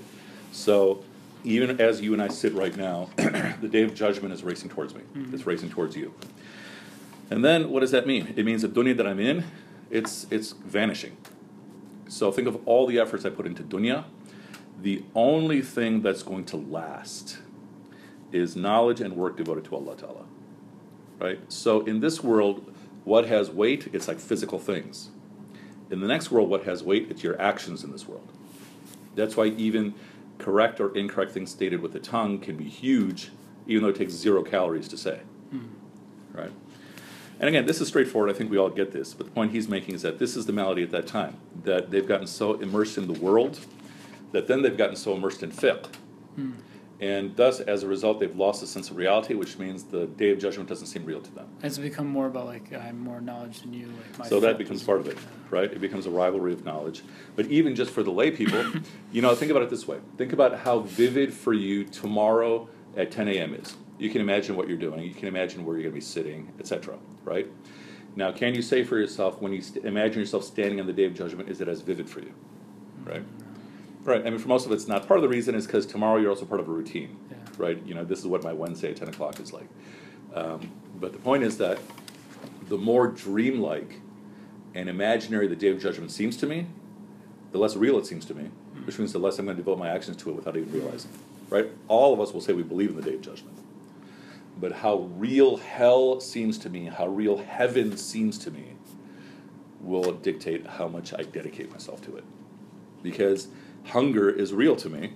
So 0.53 1.03
even 1.43 1.81
as 1.81 2.03
you 2.03 2.13
and 2.13 2.21
I 2.21 2.29
sit 2.29 2.53
right 2.53 2.77
now, 2.77 3.09
the 3.17 3.69
day 3.73 3.81
of 3.83 3.95
judgment 3.95 4.35
is 4.35 4.45
racing 4.45 4.69
towards 4.69 4.95
me. 4.95 5.01
Mhm. 5.17 5.33
It's 5.33 5.47
racing 5.47 5.71
towards 5.71 5.97
you. 5.97 6.13
And 7.31 7.43
then 7.43 7.71
what 7.71 7.81
does 7.81 7.93
that 7.93 8.07
mean? 8.07 8.35
It 8.37 8.45
means 8.45 8.61
the 8.61 8.69
dunya 8.69 8.95
that 8.95 9.07
I'm 9.07 9.21
in, 9.21 9.45
it's 9.89 10.27
it's 10.31 10.53
vanishing. 10.53 11.17
So 12.09 12.31
think 12.31 12.47
of 12.47 12.61
all 12.67 12.87
the 12.87 12.99
efforts 12.99 13.25
I 13.25 13.31
put 13.31 13.47
into 13.47 13.63
dunya. 13.63 14.05
The 14.81 15.05
only 15.15 15.61
thing 15.61 16.01
that's 16.01 16.23
going 16.23 16.45
to 16.47 16.57
last 16.57 17.39
is 18.33 18.57
knowledge 18.57 19.01
and 19.01 19.15
work 19.15 19.37
devoted 19.37 19.65
to 19.65 19.77
Allah 19.77 19.97
Ta'ala. 19.97 20.25
Right? 21.19 21.41
So 21.49 21.85
in 21.85 22.01
this 22.01 22.23
world, 22.25 22.75
what 23.05 23.27
has 23.27 23.51
weight? 23.51 23.89
It's 23.93 24.09
like 24.09 24.19
physical 24.19 24.59
things. 24.59 25.11
In 25.91 26.01
the 26.01 26.07
next 26.07 26.31
world, 26.31 26.49
what 26.49 26.65
has 26.65 26.83
weight? 26.83 27.09
It's 27.11 27.23
your 27.23 27.41
actions 27.41 27.85
in 27.85 27.93
this 27.93 28.07
world. 28.09 28.33
That's 29.17 29.37
why 29.37 29.47
even 29.47 29.95
correct 30.39 30.81
or 30.81 30.97
incorrect 30.97 31.33
things 31.33 31.51
stated 31.51 31.83
with 31.83 31.93
the 31.93 31.99
tongue 31.99 32.39
can 32.39 32.57
be 32.57 32.69
huge, 32.69 33.31
even 33.67 33.83
though 33.83 33.91
it 33.91 33.97
takes 33.97 34.15
zero 34.15 34.43
calories 34.43 34.89
to 34.89 34.97
say. 34.97 35.21
Hmm. 35.51 35.67
Right? 36.33 36.53
And 37.41 37.49
again, 37.49 37.67
this 37.67 37.81
is 37.81 37.89
straightforward. 37.89 38.31
I 38.31 38.35
think 38.35 38.51
we 38.51 38.57
all 38.57 38.71
get 38.71 38.93
this. 38.93 39.13
But 39.13 39.27
the 39.27 39.33
point 39.33 39.53
he's 39.53 39.69
making 39.69 39.95
is 39.95 40.03
that 40.03 40.19
this 40.19 40.37
is 40.37 40.47
the 40.47 40.53
malady 40.53 40.83
at 40.83 40.91
that 40.91 41.07
time. 41.07 41.37
That 41.65 41.91
they've 41.91 42.07
gotten 42.07 42.27
so 42.27 42.55
immersed 42.61 42.97
in 42.97 43.13
the 43.13 43.19
world 43.19 43.59
that 44.33 44.47
then 44.47 44.63
they've 44.63 44.77
gotten 44.77 44.97
so 44.97 45.15
immersed 45.15 45.43
in 45.43 45.51
fiqh. 45.51 45.87
Hmm. 46.37 46.53
And 47.01 47.35
thus, 47.35 47.61
as 47.61 47.83
a 47.83 47.89
result, 47.89 48.21
they've 48.21 48.37
lost 48.37 48.63
a 48.63 48.67
sense 48.67 48.91
of 48.91 48.97
reality, 48.99 49.33
which 49.33 49.59
means 49.59 49.85
the 49.85 50.07
day 50.07 50.31
of 50.31 50.39
judgment 50.39 50.69
doesn't 50.69 50.87
seem 50.87 51.07
real 51.07 51.23
to 51.23 51.35
them. 51.35 51.49
It's 51.63 51.79
become 51.79 52.07
more 52.07 52.27
about 52.27 52.45
like 52.45 52.75
I'm 52.75 53.01
more 53.01 53.23
knowledge 53.23 53.63
than 53.63 53.73
you. 53.73 53.91
Like 54.19 54.29
So 54.29 54.39
that 54.41 54.59
becomes 54.59 54.83
part 54.83 55.01
of 55.01 55.07
it, 55.07 55.17
right? 55.49 55.73
It 55.73 55.81
becomes 55.81 56.05
a 56.05 56.11
rivalry 56.11 56.53
of 56.53 56.67
knowledge. 56.67 57.03
But 57.37 57.47
even 57.47 57.75
just 57.75 57.91
for 57.91 58.03
the 58.03 58.11
lay 58.11 58.31
people, 58.31 58.63
you 59.13 59.23
know, 59.23 59.35
think 59.35 59.51
about 59.51 59.63
it 59.63 59.71
this 59.71 59.89
way. 59.89 59.99
Think 60.19 60.35
about 60.35 60.59
how 60.59 60.81
vivid 60.81 61.33
for 61.33 61.55
you 61.55 61.85
tomorrow 61.85 62.69
at 62.99 63.11
10 63.11 63.29
a.m. 63.29 63.55
is. 63.55 63.77
You 63.99 64.11
can 64.11 64.21
imagine 64.21 64.55
what 64.55 64.69
you're 64.69 64.79
doing. 64.79 65.03
You 65.03 65.15
can 65.15 65.29
imagine 65.29 65.65
where 65.65 65.77
you're 65.77 65.85
going 65.85 65.95
to 65.95 66.01
be 66.01 66.05
sitting, 66.05 66.53
etc. 66.59 66.99
Right? 67.25 67.47
Now, 68.15 68.31
can 68.33 68.55
you 68.55 68.61
say 68.61 68.85
for 68.85 68.99
yourself 68.99 69.41
when 69.41 69.53
you 69.53 69.63
st- 69.63 69.87
imagine 69.87 70.21
yourself 70.21 70.45
standing 70.45 70.81
on 70.81 70.87
the 70.87 70.93
day 70.93 71.05
of 71.05 71.15
judgment, 71.15 71.49
is 71.49 71.63
it 71.63 71.69
as 71.69 71.81
vivid 71.81 72.11
for 72.11 72.21
you? 72.21 72.35
Right? 73.05 73.23
Right. 74.03 74.27
I 74.27 74.31
mean, 74.31 74.39
for 74.39 74.49
most 74.49 74.65
of 74.65 74.73
it, 74.73 74.77
it's 74.77 74.89
not. 74.89 75.07
Part 75.07 75.19
of 75.19 75.23
the 75.23 75.29
reason 75.29 75.55
is 75.55 75.67
because 75.67 75.85
tomorrow 75.87 76.19
you're 76.19 76.31
also 76.31 76.47
part 76.47 76.61
of 76.61 76.69
a 76.69 76.73
routine. 76.73 77.19
Yeah. 77.31 77.37
Right? 77.59 77.87
You 77.87 77.95
know, 77.95 78.05
this 78.05 78.19
is 78.19 78.27
what 78.27 78.43
my 78.43 78.53
Wednesday 78.53 78.91
at 78.91 78.97
10 78.97 79.09
o'clock 79.09 79.39
is 79.41 79.53
like. 79.53 79.69
Um, 80.35 80.71
but 80.99 81.13
the 81.13 81.19
point 81.19 81.43
is 81.43 81.59
that 81.59 81.79
the 82.69 82.79
more 82.79 83.09
dreamlike 83.09 84.01
and 84.75 84.89
imaginary 84.89 85.49
the 85.49 85.57
day 85.57 85.69
of 85.69 85.81
judgment 85.81 86.11
seems 86.11 86.37
to 86.39 86.47
me, 86.47 86.67
the 87.53 87.59
less 87.59 87.77
real 87.77 87.99
it 87.99 88.07
seems 88.07 88.25
to 88.27 88.35
me, 88.35 88.51
which 88.85 88.99
means 88.99 89.13
the 89.13 89.19
less 89.19 89.39
I'm 89.39 89.45
going 89.45 89.57
to 89.57 89.63
devote 89.63 89.79
my 89.79 89.89
actions 89.89 90.17
to 90.19 90.31
it 90.31 90.37
without 90.37 90.57
even 90.57 90.73
realizing. 90.73 91.11
Right? 91.51 91.69
All 91.89 92.15
of 92.15 92.21
us 92.21 92.33
will 92.33 92.41
say 92.41 92.53
we 92.53 92.63
believe 92.63 92.91
in 92.91 92.97
the 92.97 93.03
day 93.03 93.15
of 93.15 93.21
judgment. 93.21 93.59
But 94.59 94.73
how 94.73 95.11
real 95.17 95.57
hell 95.57 96.21
seems 96.21 96.59
to 96.59 96.71
me, 96.71 96.87
how 96.87 97.09
real 97.09 97.39
heaven 97.39 97.97
seems 97.97 98.39
to 98.39 98.51
me, 98.51 98.75
will 99.81 100.13
dictate 100.13 100.67
how 100.67 100.87
much 100.87 101.13
I 101.13 101.23
dedicate 101.23 101.71
myself 101.71 102.03
to 102.03 102.17
it. 102.17 102.25
Because 103.03 103.49
hunger 103.85 104.31
is 104.31 104.53
real 104.53 104.77
to 104.77 104.89
me. 104.89 105.13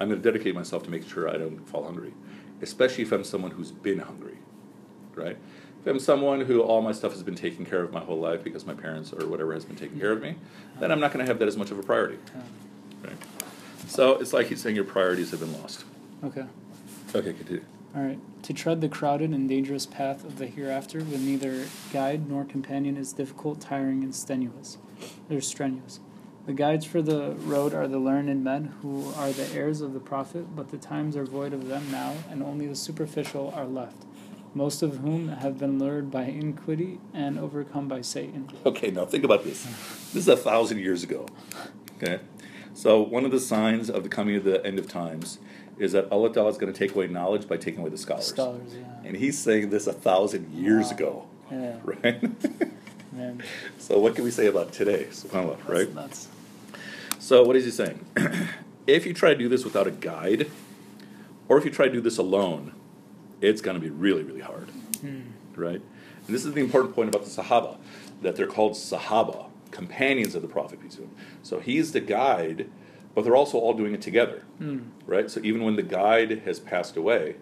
I'm 0.00 0.08
going 0.08 0.20
to 0.20 0.32
dedicate 0.32 0.54
myself 0.54 0.82
to 0.84 0.90
making 0.90 1.08
sure 1.08 1.28
I 1.28 1.36
don't 1.36 1.58
fall 1.68 1.84
hungry, 1.84 2.14
especially 2.62 3.04
if 3.04 3.12
I'm 3.12 3.24
someone 3.24 3.50
who's 3.50 3.70
been 3.70 3.98
hungry, 3.98 4.38
right? 5.14 5.36
If 5.80 5.86
I'm 5.86 5.98
someone 5.98 6.42
who 6.42 6.60
all 6.62 6.82
my 6.82 6.92
stuff 6.92 7.12
has 7.12 7.22
been 7.22 7.34
taken 7.34 7.64
care 7.66 7.82
of 7.82 7.92
my 7.92 8.00
whole 8.00 8.18
life 8.18 8.42
because 8.42 8.66
my 8.66 8.74
parents 8.74 9.12
or 9.12 9.26
whatever 9.26 9.52
has 9.54 9.64
been 9.64 9.76
taking 9.76 9.98
care 9.98 10.12
of 10.12 10.22
me, 10.22 10.36
then 10.78 10.90
I'm 10.90 11.00
not 11.00 11.12
going 11.12 11.24
to 11.24 11.30
have 11.30 11.38
that 11.38 11.48
as 11.48 11.56
much 11.56 11.70
of 11.70 11.78
a 11.78 11.82
priority, 11.82 12.18
right? 13.02 13.16
So 13.86 14.18
it's 14.20 14.32
like 14.32 14.46
he's 14.46 14.60
saying 14.60 14.76
your 14.76 14.84
priorities 14.84 15.30
have 15.32 15.40
been 15.40 15.52
lost. 15.60 15.84
Okay. 16.24 16.44
Okay, 17.14 17.32
continue. 17.32 17.64
All 17.96 18.02
right. 18.02 18.18
To 18.44 18.52
tread 18.52 18.80
the 18.80 18.88
crowded 18.88 19.30
and 19.30 19.48
dangerous 19.48 19.84
path 19.84 20.24
of 20.24 20.38
the 20.38 20.46
hereafter 20.46 20.98
with 20.98 21.20
neither 21.20 21.66
guide 21.92 22.28
nor 22.28 22.44
companion 22.44 22.96
is 22.96 23.12
difficult, 23.12 23.60
tiring, 23.60 24.04
and 24.04 24.14
strenuous. 24.14 24.78
They're 25.28 25.40
strenuous. 25.40 25.98
The 26.46 26.52
guides 26.54 26.84
for 26.84 27.02
the 27.02 27.34
road 27.44 27.74
are 27.74 27.86
the 27.86 27.98
learned 27.98 28.42
men 28.42 28.74
who 28.82 29.12
are 29.16 29.30
the 29.30 29.46
heirs 29.54 29.80
of 29.80 29.92
the 29.92 30.00
prophet, 30.00 30.56
but 30.56 30.70
the 30.70 30.78
times 30.78 31.16
are 31.16 31.24
void 31.24 31.52
of 31.52 31.68
them 31.68 31.90
now, 31.92 32.14
and 32.30 32.42
only 32.42 32.66
the 32.66 32.74
superficial 32.74 33.52
are 33.54 33.66
left, 33.66 34.04
most 34.54 34.82
of 34.82 34.98
whom 34.98 35.28
have 35.28 35.58
been 35.58 35.78
lured 35.78 36.10
by 36.10 36.24
iniquity 36.24 36.98
and 37.14 37.38
overcome 37.38 37.88
by 37.88 38.00
Satan. 38.00 38.48
Okay, 38.66 38.90
now 38.90 39.04
think 39.04 39.22
about 39.22 39.44
this. 39.44 39.64
This 40.12 40.16
is 40.16 40.28
a 40.28 40.36
thousand 40.36 40.78
years 40.78 41.02
ago. 41.04 41.26
Okay? 42.02 42.20
So, 42.72 43.00
one 43.02 43.24
of 43.24 43.30
the 43.32 43.40
signs 43.40 43.90
of 43.90 44.02
the 44.02 44.08
coming 44.08 44.36
of 44.36 44.44
the 44.44 44.64
end 44.64 44.78
of 44.78 44.88
times 44.88 45.38
is 45.78 45.92
that 45.92 46.10
Allah 46.10 46.32
Ta'ala 46.32 46.50
is 46.50 46.58
going 46.58 46.72
to 46.72 46.78
take 46.78 46.94
away 46.94 47.06
knowledge 47.06 47.46
by 47.48 47.58
taking 47.58 47.80
away 47.80 47.90
the 47.90 47.98
scholars. 47.98 48.26
Scholars, 48.26 48.74
yeah. 48.74 48.84
And 49.04 49.16
he's 49.16 49.38
saying 49.38 49.70
this 49.70 49.86
a 49.86 49.92
thousand 49.92 50.52
years 50.52 50.86
Wow. 50.86 50.96
ago, 50.96 51.26
Yeah, 51.50 51.76
right? 51.84 52.22
So, 53.78 53.98
what 53.98 54.14
can 54.14 54.24
we 54.24 54.30
say 54.30 54.46
about 54.46 54.72
today? 54.72 55.06
SubhanAllah, 55.10 55.56
That's 55.58 55.68
right? 55.68 55.94
nuts. 55.94 56.28
So, 57.18 57.42
what 57.44 57.56
is 57.56 57.64
he 57.64 57.70
saying? 57.70 58.04
if 58.86 59.06
you 59.06 59.12
try 59.12 59.30
to 59.32 59.38
do 59.38 59.48
this 59.48 59.64
without 59.64 59.86
a 59.86 59.90
guide, 59.90 60.50
or 61.48 61.58
if 61.58 61.64
you 61.64 61.70
try 61.70 61.86
to 61.86 61.92
do 61.92 62.00
this 62.00 62.18
alone, 62.18 62.72
it's 63.40 63.60
going 63.60 63.74
to 63.74 63.80
be 63.80 63.90
really, 63.90 64.22
really 64.22 64.40
hard, 64.40 64.68
Hmm. 65.00 65.20
right? 65.56 65.80
And 66.26 66.34
this 66.34 66.44
is 66.44 66.52
the 66.52 66.60
important 66.60 66.94
point 66.94 67.08
about 67.08 67.24
the 67.24 67.30
Sahaba, 67.30 67.76
that 68.22 68.36
they're 68.36 68.46
called 68.46 68.72
Sahaba, 68.72 69.46
companions 69.70 70.34
of 70.34 70.42
the 70.42 70.48
Prophet, 70.48 70.80
peace 70.80 70.96
be 70.96 71.04
upon 71.04 71.16
him. 71.16 71.24
So, 71.42 71.58
he's 71.58 71.92
the 71.92 72.00
guide, 72.00 72.68
but 73.14 73.24
they're 73.24 73.36
also 73.36 73.58
all 73.58 73.74
doing 73.74 73.92
it 73.94 74.02
together, 74.02 74.42
Hmm. 74.58 74.78
right? 75.06 75.30
So, 75.30 75.40
even 75.42 75.64
when 75.64 75.76
the 75.76 75.82
guide 75.82 76.42
has 76.44 76.60
passed 76.60 76.96
away, 76.96 77.36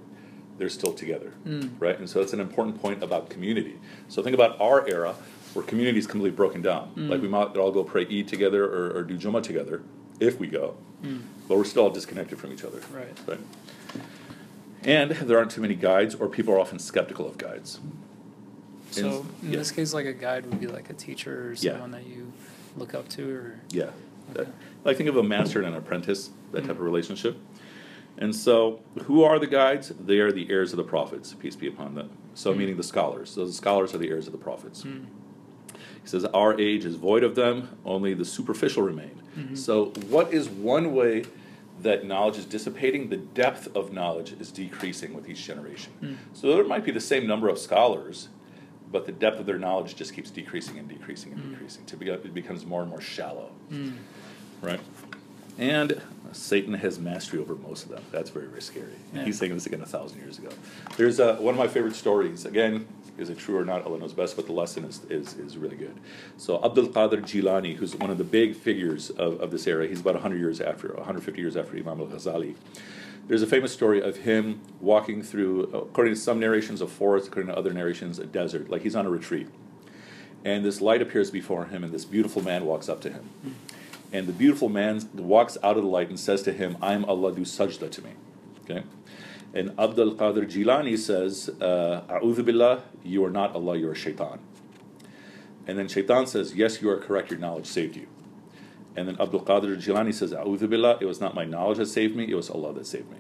they're 0.57 0.69
still 0.69 0.93
together, 0.93 1.33
Mm. 1.47 1.71
right? 1.79 1.97
And 1.99 2.09
so, 2.11 2.19
that's 2.19 2.33
an 2.33 2.41
important 2.41 2.81
point 2.83 3.01
about 3.03 3.31
community. 3.31 3.77
So, 4.09 4.23
think 4.23 4.35
about 4.35 4.61
our 4.61 4.89
era 4.89 5.15
where 5.55 5.65
community 5.65 5.99
is 5.99 6.07
completely 6.07 6.37
broken 6.37 6.63
down. 6.63 6.93
Mm. 6.97 7.09
Like, 7.09 7.23
we 7.23 7.29
might 7.29 7.57
all 7.57 7.71
go 7.73 7.83
pray 7.85 8.07
Eid 8.07 8.29
together 8.29 8.65
or, 8.65 8.97
or 8.99 9.03
do 9.03 9.17
Jummah 9.17 9.43
together, 9.43 9.83
if 10.21 10.39
we 10.39 10.47
go 10.49 10.75
Hmm. 11.03 11.19
but 11.47 11.57
we're 11.57 11.65
still 11.65 11.85
all 11.85 11.91
disconnected 11.91 12.39
from 12.39 12.53
each 12.53 12.65
other. 12.65 12.81
Right. 12.93 13.17
Right. 13.27 13.39
And 14.83 15.11
there 15.13 15.39
aren't 15.39 15.53
too 15.53 15.61
many 15.61 15.75
guides, 15.77 16.15
or 16.17 16.29
people 16.29 16.53
are 16.55 16.59
often 16.59 16.79
skeptical 16.81 17.27
of 17.27 17.39
guides. 17.39 17.79
So 18.91 19.25
in 19.43 19.53
yeah. 19.53 19.59
this 19.59 19.71
case, 19.71 19.95
like 19.95 20.07
a 20.07 20.13
guide 20.13 20.47
would 20.47 20.59
be 20.61 20.67
like 20.67 20.91
a 20.91 20.95
teacher 20.95 21.51
or 21.51 21.53
Yeah. 21.53 21.73
someone 21.73 21.91
that 21.93 22.07
you 22.07 22.33
look 22.77 22.95
up 22.95 23.09
to, 23.11 23.31
or 23.31 23.61
Yeah. 23.71 23.91
That- 24.35 24.41
Okay. 24.43 24.51
like 24.85 24.97
think 24.97 25.09
of 25.09 25.17
a 25.17 25.23
master 25.23 25.61
and 25.61 25.69
an 25.69 25.75
apprentice, 25.77 26.31
that 26.53 26.63
type 26.63 26.69
Mhm. 26.69 26.71
of 26.71 26.81
relationship. 26.81 27.37
And 28.17 28.35
so, 28.35 28.81
who 29.05 29.23
are 29.23 29.39
the 29.39 29.47
guides? 29.47 29.93
They 30.05 30.19
are 30.19 30.33
the 30.33 30.51
heirs 30.51 30.73
of 30.73 30.79
the 30.79 30.83
prophets, 30.85 31.35
peace 31.39 31.55
be 31.55 31.69
upon 31.69 31.95
them. 31.95 32.11
So, 32.35 32.53
Mhm. 32.53 32.57
meaning 32.59 32.77
the 32.77 32.83
scholars. 32.83 33.31
So, 33.31 33.47
the 33.47 33.53
scholars 33.53 33.95
are 33.95 33.99
the 33.99 34.09
heirs 34.09 34.27
of 34.27 34.33
the 34.33 34.39
prophets. 34.39 34.83
Hmm. 34.83 35.05
He 36.09 36.11
says, 36.11 36.25
Our 36.25 36.59
age 36.59 36.87
is 36.87 36.95
void 36.95 37.23
of 37.23 37.35
them, 37.35 37.69
only 37.85 38.15
the 38.15 38.25
superficial 38.25 38.83
remain. 38.83 39.21
Mhm. 39.39 39.59
So, 39.59 39.87
what 40.09 40.33
is 40.33 40.49
one 40.49 40.95
way 40.95 41.25
that 41.83 42.07
knowledge 42.07 42.39
is 42.39 42.47
dissipating? 42.47 43.11
The 43.11 43.19
depth 43.19 43.69
of 43.77 43.93
knowledge 43.93 44.33
is 44.41 44.51
decreasing 44.51 45.13
with 45.13 45.29
each 45.29 45.45
generation. 45.47 45.93
Mm. 46.03 46.17
So, 46.33 46.55
there 46.55 46.65
might 46.65 46.87
be 46.87 46.93
the 46.93 47.01
same 47.01 47.27
number 47.27 47.51
of 47.51 47.59
scholars, 47.59 48.29
but 48.91 49.05
the 49.05 49.13
depth 49.13 49.39
of 49.39 49.45
their 49.45 49.59
knowledge 49.59 49.97
just 49.97 50.15
keeps 50.15 50.31
decreasing 50.31 50.79
and 50.79 50.89
decreasing 50.89 51.33
and 51.33 51.43
Mm. 51.43 51.51
decreasing. 51.51 51.85
To 51.85 51.97
be, 51.99 52.09
it 52.09 52.33
becomes 52.33 52.65
more 52.65 52.81
and 52.81 52.89
more 52.89 53.03
shallow, 53.03 53.51
Hmm. 53.69 53.91
right? 54.63 54.81
And 55.59 56.01
Satan 56.33 56.73
has 56.75 56.99
mastery 56.99 57.39
over 57.39 57.55
most 57.55 57.85
of 57.85 57.91
them. 57.91 58.03
That's 58.13 58.31
very, 58.31 58.47
very 58.47 58.63
scary. 58.63 58.93
Yeah. 59.15 59.25
He's 59.25 59.39
saying 59.39 59.53
this 59.53 59.67
again 59.67 59.83
a 59.83 59.87
thousand 59.87 60.21
years 60.21 60.39
ago. 60.39 60.49
There's 60.97 61.21
uh, 61.21 61.37
one 61.37 61.53
of 61.53 61.59
my 61.59 61.69
favorite 61.69 61.97
stories. 61.97 62.47
Again, 62.47 62.87
is 63.19 63.31
it 63.31 63.39
true 63.39 63.59
or 63.59 63.65
not? 63.65 63.85
Allah 63.85 63.99
knows 63.99 64.13
best, 64.13 64.37
but 64.37 64.47
the 64.47 64.53
lesson 64.53 64.85
is, 64.85 65.05
is, 65.11 65.35
is 65.35 65.57
really 65.57 65.77
good. 65.77 65.99
So 66.37 66.63
Abdul 66.65 66.89
Qadir 66.89 67.23
Jilani, 67.23 67.77
who's 67.77 67.97
one 67.97 68.11
of 68.11 68.19
the 68.19 68.25
big 68.25 68.55
figures 68.55 69.11
of, 69.11 69.41
of 69.41 69.51
this 69.51 69.67
era, 69.67 69.87
he's 69.87 70.01
about 70.01 70.15
100 70.15 70.39
years 70.39 70.61
after, 70.61 70.89
150 70.95 71.41
years 71.41 71.57
after 71.57 71.77
Imam 71.77 72.01
al-Ghazali. 72.01 72.55
There's 73.27 73.43
a 73.43 73.47
famous 73.47 73.73
story 73.73 74.01
of 74.01 74.19
him 74.19 74.61
walking 74.81 75.23
through, 75.23 75.65
according 75.65 76.15
to 76.15 76.21
some 76.21 76.41
narrations, 76.41 76.81
a 76.81 76.87
forest, 76.87 77.29
according 77.29 77.53
to 77.53 77.59
other 77.59 77.75
narrations, 77.75 78.19
a 78.19 78.25
desert. 78.25 78.71
Like 78.71 78.83
he's 78.83 78.97
on 78.97 79.05
a 79.05 79.11
retreat. 79.11 79.49
And 80.45 80.65
this 80.65 80.81
light 80.81 81.03
appears 81.03 81.31
before 81.31 81.67
him, 81.67 81.85
and 81.85 81.93
this 81.93 82.05
beautiful 82.05 82.43
man 82.43 82.65
walks 82.65 82.89
up 82.89 83.01
to 83.03 83.11
him. 83.11 83.29
And 84.13 84.27
the 84.27 84.33
beautiful 84.33 84.69
man 84.69 85.07
walks 85.15 85.59
out 85.63 85.77
of 85.77 85.83
the 85.83 85.89
light 85.89 86.09
and 86.09 86.19
says 86.19 86.43
to 86.43 86.53
him, 86.53 86.79
I 86.81 86.95
am 86.95 87.05
Allah, 87.05 87.35
do 87.35 87.43
sajda 87.43 87.91
to 87.91 88.03
me. 88.03 88.11
Okay? 88.65 88.85
And 89.55 89.71
Abdul 89.79 90.15
Qadir 90.15 90.45
Jilani 90.51 90.99
says, 90.99 91.49
uh, 91.61 92.03
A'udhu 92.09 92.45
billah, 92.45 92.83
you 93.03 93.25
are 93.25 93.31
not 93.31 93.55
Allah, 93.55 93.77
you 93.77 93.89
are 93.91 93.95
shaitan. 93.95 94.41
And 95.67 95.79
then 95.79 95.89
shaitan 95.89 96.27
says, 96.27 96.55
Yes, 96.55 96.83
you 96.83 96.91
are 96.91 96.97
correct, 96.97 97.31
your 97.31 97.41
knowledge 97.41 97.67
saved 97.67 97.97
you. 97.97 98.07
And 98.97 99.09
then 99.09 99.21
Abdul 99.21 99.43
Qadir 99.43 99.77
Jilani 99.77 100.13
says, 100.13 100.33
A'udhu 100.33 100.69
billah, 100.69 100.99
it 101.01 101.07
was 101.07 101.21
not 101.21 101.35
my 101.35 101.45
knowledge 101.45 101.79
that 101.79 101.87
saved 101.87 102.15
me, 102.15 102.31
it 102.31 102.35
was 102.35 102.51
Allah 102.51 102.73
that 102.75 102.87
saved 102.87 103.11
me. 103.11 103.19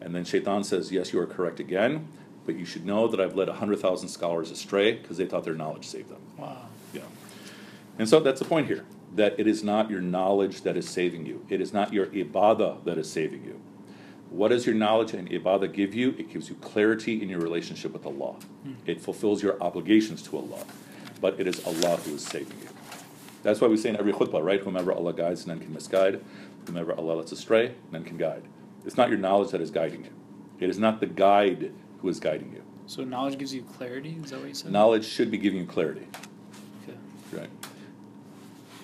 And 0.00 0.14
then 0.14 0.24
shaitan 0.24 0.64
says, 0.64 0.92
Yes, 0.92 1.12
you 1.12 1.20
are 1.20 1.26
correct 1.26 1.60
again, 1.60 2.08
but 2.44 2.56
you 2.56 2.64
should 2.64 2.84
know 2.84 3.08
that 3.08 3.20
I've 3.20 3.34
led 3.34 3.48
100,000 3.48 4.08
scholars 4.08 4.50
astray 4.50 4.92
because 4.92 5.16
they 5.16 5.26
thought 5.26 5.44
their 5.44 5.54
knowledge 5.54 5.86
saved 5.86 6.10
them. 6.10 6.20
Wow. 6.36 6.66
Yeah. 6.92 7.02
And 7.98 8.08
so 8.08 8.20
that's 8.20 8.40
the 8.40 8.46
point 8.46 8.66
here 8.66 8.84
that 9.14 9.38
it 9.38 9.46
is 9.46 9.64
not 9.64 9.90
your 9.90 10.00
knowledge 10.00 10.62
that 10.62 10.76
is 10.76 10.88
saving 10.88 11.26
you, 11.26 11.44
it 11.48 11.60
is 11.60 11.72
not 11.72 11.92
your 11.92 12.06
ibadah 12.06 12.84
that 12.84 12.98
is 12.98 13.10
saving 13.10 13.44
you. 13.44 13.60
What 14.30 14.48
does 14.48 14.66
your 14.66 14.74
knowledge 14.74 15.14
and 15.14 15.28
ibadah 15.30 15.72
give 15.72 15.94
you? 15.94 16.10
It 16.18 16.30
gives 16.30 16.48
you 16.48 16.54
clarity 16.56 17.22
in 17.22 17.28
your 17.28 17.40
relationship 17.40 17.92
with 17.92 18.04
Allah. 18.04 18.34
Hmm. 18.62 18.72
It 18.86 19.00
fulfills 19.00 19.42
your 19.42 19.60
obligations 19.62 20.22
to 20.22 20.36
Allah. 20.36 20.64
But 21.20 21.40
it 21.40 21.46
is 21.46 21.64
Allah 21.66 21.96
who 21.96 22.14
is 22.14 22.24
saving 22.24 22.58
you. 22.62 22.68
That's 23.42 23.60
why 23.60 23.68
we 23.68 23.76
say 23.76 23.88
in 23.88 23.96
every 23.96 24.12
khutbah, 24.12 24.44
right? 24.44 24.60
Whomever 24.60 24.92
Allah 24.92 25.12
guides, 25.12 25.46
none 25.46 25.60
can 25.60 25.72
misguide. 25.72 26.22
Whomever 26.66 26.92
Allah 26.94 27.14
lets 27.14 27.32
astray, 27.32 27.74
none 27.90 28.04
can 28.04 28.16
guide. 28.18 28.42
It's 28.84 28.96
not 28.96 29.08
your 29.08 29.18
knowledge 29.18 29.50
that 29.52 29.60
is 29.60 29.70
guiding 29.70 30.04
you. 30.04 30.10
It 30.60 30.68
is 30.68 30.78
not 30.78 31.00
the 31.00 31.06
guide 31.06 31.72
who 32.02 32.08
is 32.08 32.20
guiding 32.20 32.52
you. 32.52 32.62
So 32.86 33.04
knowledge 33.04 33.38
gives 33.38 33.54
you 33.54 33.62
clarity. 33.62 34.18
Is 34.22 34.30
that 34.30 34.40
what 34.40 34.48
you 34.48 34.54
said? 34.54 34.72
Knowledge 34.72 35.04
should 35.04 35.30
be 35.30 35.38
giving 35.38 35.60
you 35.60 35.66
clarity, 35.66 36.06
Okay. 36.82 36.98
right? 37.32 37.50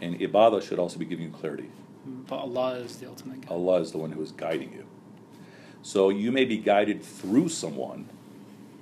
And 0.01 0.19
ibadah 0.21 0.63
should 0.63 0.79
also 0.79 0.99
be 0.99 1.05
giving 1.05 1.27
you 1.27 1.33
clarity. 1.33 1.69
But 2.27 2.37
Allah 2.37 2.75
is 2.77 2.97
the 2.97 3.09
ultimate 3.09 3.43
guide. 3.43 3.51
Allah 3.51 3.81
is 3.81 3.93
the 3.93 3.99
one 3.99 4.13
who 4.13 4.23
is 4.23 4.33
guiding 4.33 4.73
you. 4.73 4.85
So 5.85 6.09
you 6.09 6.33
may 6.33 6.47
be 6.47 6.57
guided 6.57 7.03
through 7.03 7.51
someone, 7.51 8.09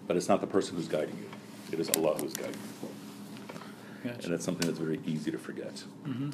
but 0.06 0.16
it's 0.16 0.28
not 0.28 0.40
the 0.40 0.46
person 0.46 0.76
who's 0.76 0.86
guiding 0.86 1.18
you. 1.18 1.28
It 1.72 1.80
is 1.80 1.90
Allah 1.90 2.14
who's 2.14 2.32
guiding 2.32 2.54
you. 2.54 2.88
Gotcha. 4.04 4.24
And 4.24 4.32
that's 4.32 4.44
something 4.44 4.68
that's 4.68 4.78
very 4.78 5.00
easy 5.04 5.32
to 5.32 5.38
forget. 5.38 5.82
Mm-hmm. 6.06 6.30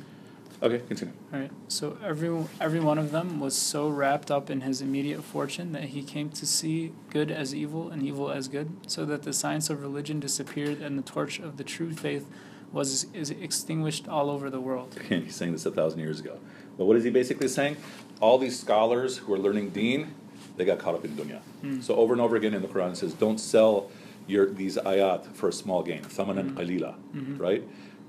Okay, 0.63 0.81
continue. 0.87 1.15
All 1.33 1.41
right. 1.41 1.51
So 1.69 1.97
every 2.05 2.45
every 2.61 2.81
one 2.81 2.99
of 2.99 3.13
them 3.13 3.41
was 3.41 3.57
so 3.57 3.89
wrapped 3.89 4.31
up 4.31 4.51
in 4.51 4.61
his 4.61 4.83
immediate 4.83 5.25
fortune 5.25 5.73
that 5.73 5.85
he 5.85 6.03
came 6.03 6.29
to 6.31 6.47
see 6.47 6.93
good 7.09 7.31
as 7.31 7.55
evil 7.55 7.89
and 7.89 8.03
evil 8.03 8.31
as 8.31 8.49
good, 8.49 8.71
so 8.87 9.07
that 9.07 9.23
the 9.23 9.33
science 9.33 9.71
of 9.71 9.81
religion 9.81 10.21
disappeared 10.21 10.81
and 10.81 10.99
the 10.99 11.03
torch 11.03 11.39
of 11.39 11.57
the 11.57 11.65
true 11.65 11.93
faith 11.95 12.29
was 12.73 13.07
is 13.15 13.31
extinguished 13.31 14.07
all 14.07 14.29
over 14.29 14.51
the 14.51 14.61
world. 14.61 14.97
Again, 15.01 15.23
he's 15.25 15.37
saying 15.37 15.53
this 15.53 15.65
a 15.65 15.71
thousand 15.71 16.01
years 16.01 16.21
ago. 16.21 16.39
But 16.77 16.85
what 16.85 16.97
is 16.99 17.05
he 17.05 17.11
basically 17.11 17.49
saying? 17.49 17.77
All 18.21 18.37
these 18.37 18.59
scholars 18.59 19.19
who 19.19 19.33
are 19.33 19.39
learning 19.39 19.71
deen, 19.71 20.15
they 20.59 20.65
got 20.65 20.79
caught 20.79 20.95
up 20.95 21.05
in 21.05 21.13
dunya. 21.13 21.41
Mm. 21.65 21.83
So 21.83 21.95
over 21.97 22.13
and 22.13 22.21
over 22.21 22.37
again 22.37 22.53
in 22.53 22.61
the 22.63 22.69
Quran 22.69 22.93
it 22.93 22.97
says, 22.97 23.15
don't 23.15 23.39
sell 23.39 23.91
your 24.27 24.51
these 24.51 24.77
ayat 24.77 25.33
for 25.35 25.49
a 25.49 25.53
small 25.53 25.83
gain. 25.83 26.03
Thamanan 26.03 26.53
qalila, 26.55 26.95
Mhm. 27.17 27.41
right? 27.41 27.63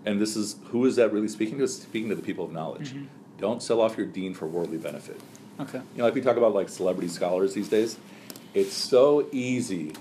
And 0.06 0.20
this 0.20 0.36
is 0.36 0.58
who 0.66 0.86
is 0.86 0.96
that 0.98 1.14
really 1.14 1.28
speaking 1.30 1.58
to? 1.60 1.64
It's 1.64 1.76
speaking 1.76 2.10
to 2.10 2.16
the 2.16 2.22
people 2.22 2.44
of 2.44 2.52
knowledge. 2.52 2.94
Mhm. 2.94 3.06
Don't 3.40 3.62
sell 3.64 3.80
off 3.80 3.98
your 3.98 4.08
deen 4.08 4.34
for 4.34 4.48
worldly 4.48 4.78
benefit. 4.78 5.20
Okay. 5.60 5.78
You 5.78 6.00
know, 6.00 6.04
like 6.06 6.16
we 6.16 6.22
talk 6.22 6.36
about 6.38 6.54
like 6.54 6.68
celebrity 6.70 7.08
scholars 7.08 7.54
these 7.54 7.70
days, 7.70 7.98
it's 8.54 8.74
so 8.74 9.28
easy 9.32 9.94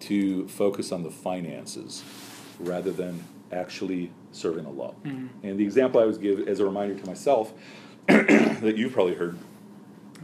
to 0.00 0.46
focus 0.48 0.92
on 0.92 1.02
the 1.02 1.10
finances 1.10 2.04
rather 2.60 2.92
than 2.92 3.24
actually 3.50 4.10
serving 4.32 4.66
Allah. 4.66 4.92
Mhm. 5.04 5.28
And 5.42 5.58
the 5.58 5.64
example 5.64 5.98
I 6.00 6.02
always 6.02 6.18
give 6.18 6.46
as 6.46 6.60
a 6.60 6.64
reminder 6.64 6.94
to 6.94 7.06
myself 7.06 7.52
that 8.08 8.74
you've 8.76 8.92
probably 8.92 9.14
heard 9.14 9.38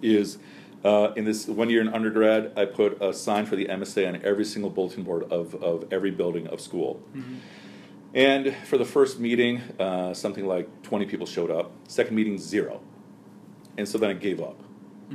is 0.02 0.38
uh, 0.84 1.12
in 1.16 1.24
this 1.24 1.46
one 1.46 1.68
year 1.70 1.80
in 1.80 1.88
undergrad, 1.88 2.52
I 2.56 2.64
put 2.64 3.00
a 3.02 3.12
sign 3.12 3.46
for 3.46 3.56
the 3.56 3.66
MSA 3.66 4.08
on 4.08 4.20
every 4.24 4.44
single 4.44 4.70
bulletin 4.70 5.02
board 5.02 5.24
of, 5.30 5.54
of 5.62 5.86
every 5.92 6.10
building 6.10 6.46
of 6.46 6.60
school. 6.60 7.02
Mhm. 7.14 7.36
And 8.14 8.54
for 8.66 8.76
the 8.78 8.84
first 8.84 9.20
meeting, 9.20 9.60
uh, 9.78 10.14
something 10.14 10.46
like 10.46 10.68
20 10.82 11.06
people 11.06 11.26
showed 11.26 11.50
up. 11.50 11.70
Second 11.86 12.16
meeting, 12.16 12.38
zero. 12.38 12.80
And 13.78 13.86
so 13.88 13.98
then 13.98 14.10
I 14.10 14.14
gave 14.14 14.40
up. 14.40 14.60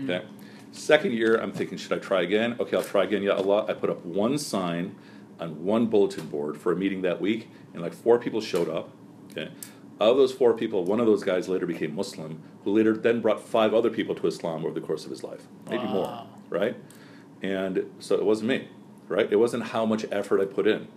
Okay. 0.04 0.23
Second 0.71 1.13
year, 1.13 1.36
I'm 1.38 1.51
thinking, 1.51 1.78
should 1.78 1.93
I 1.93 1.99
try 1.99 2.21
again? 2.21 2.56
Okay, 2.60 2.75
I'll 2.75 2.84
try 2.84 3.04
again. 3.04 3.23
Ya 3.23 3.36
Allah. 3.36 3.65
I 3.67 3.73
put 3.73 3.89
up 3.89 4.06
one 4.06 4.38
sign 4.38 4.95
on 5.39 5.63
one 5.63 5.88
bulletin 5.88 6.28
board 6.28 6.58
for 6.58 6.71
a 6.71 6.75
meeting 6.75 7.01
that 7.01 7.19
week, 7.19 7.49
and 7.73 7.82
like 7.82 7.93
four 7.93 8.17
people 8.19 8.39
showed 8.41 8.69
up. 8.69 8.89
Okay. 9.32 9.49
Of 9.99 10.17
those 10.17 10.34
four 10.34 10.53
people, 10.53 10.84
one 10.84 10.99
of 10.99 11.05
those 11.05 11.23
guys 11.23 11.47
later 11.47 11.65
became 11.65 11.95
Muslim, 11.95 12.41
who 12.63 12.73
later 12.75 12.95
then 12.97 13.21
brought 13.21 13.39
five 13.41 13.73
other 13.73 13.89
people 13.89 14.13
to 14.15 14.27
Islam 14.27 14.65
over 14.65 14.73
the 14.73 14.86
course 14.86 15.05
of 15.05 15.10
his 15.12 15.23
life, 15.23 15.47
maybe 15.69 15.86
more, 15.86 16.25
right? 16.49 16.75
And 17.41 17.89
so 17.99 18.15
it 18.15 18.25
wasn't 18.25 18.49
me, 18.49 18.67
right? 19.08 19.31
It 19.31 19.38
wasn't 19.38 19.63
how 19.63 19.86
much 19.86 20.05
effort 20.12 20.41
I 20.41 20.45
put 20.45 20.67
in. 20.67 20.88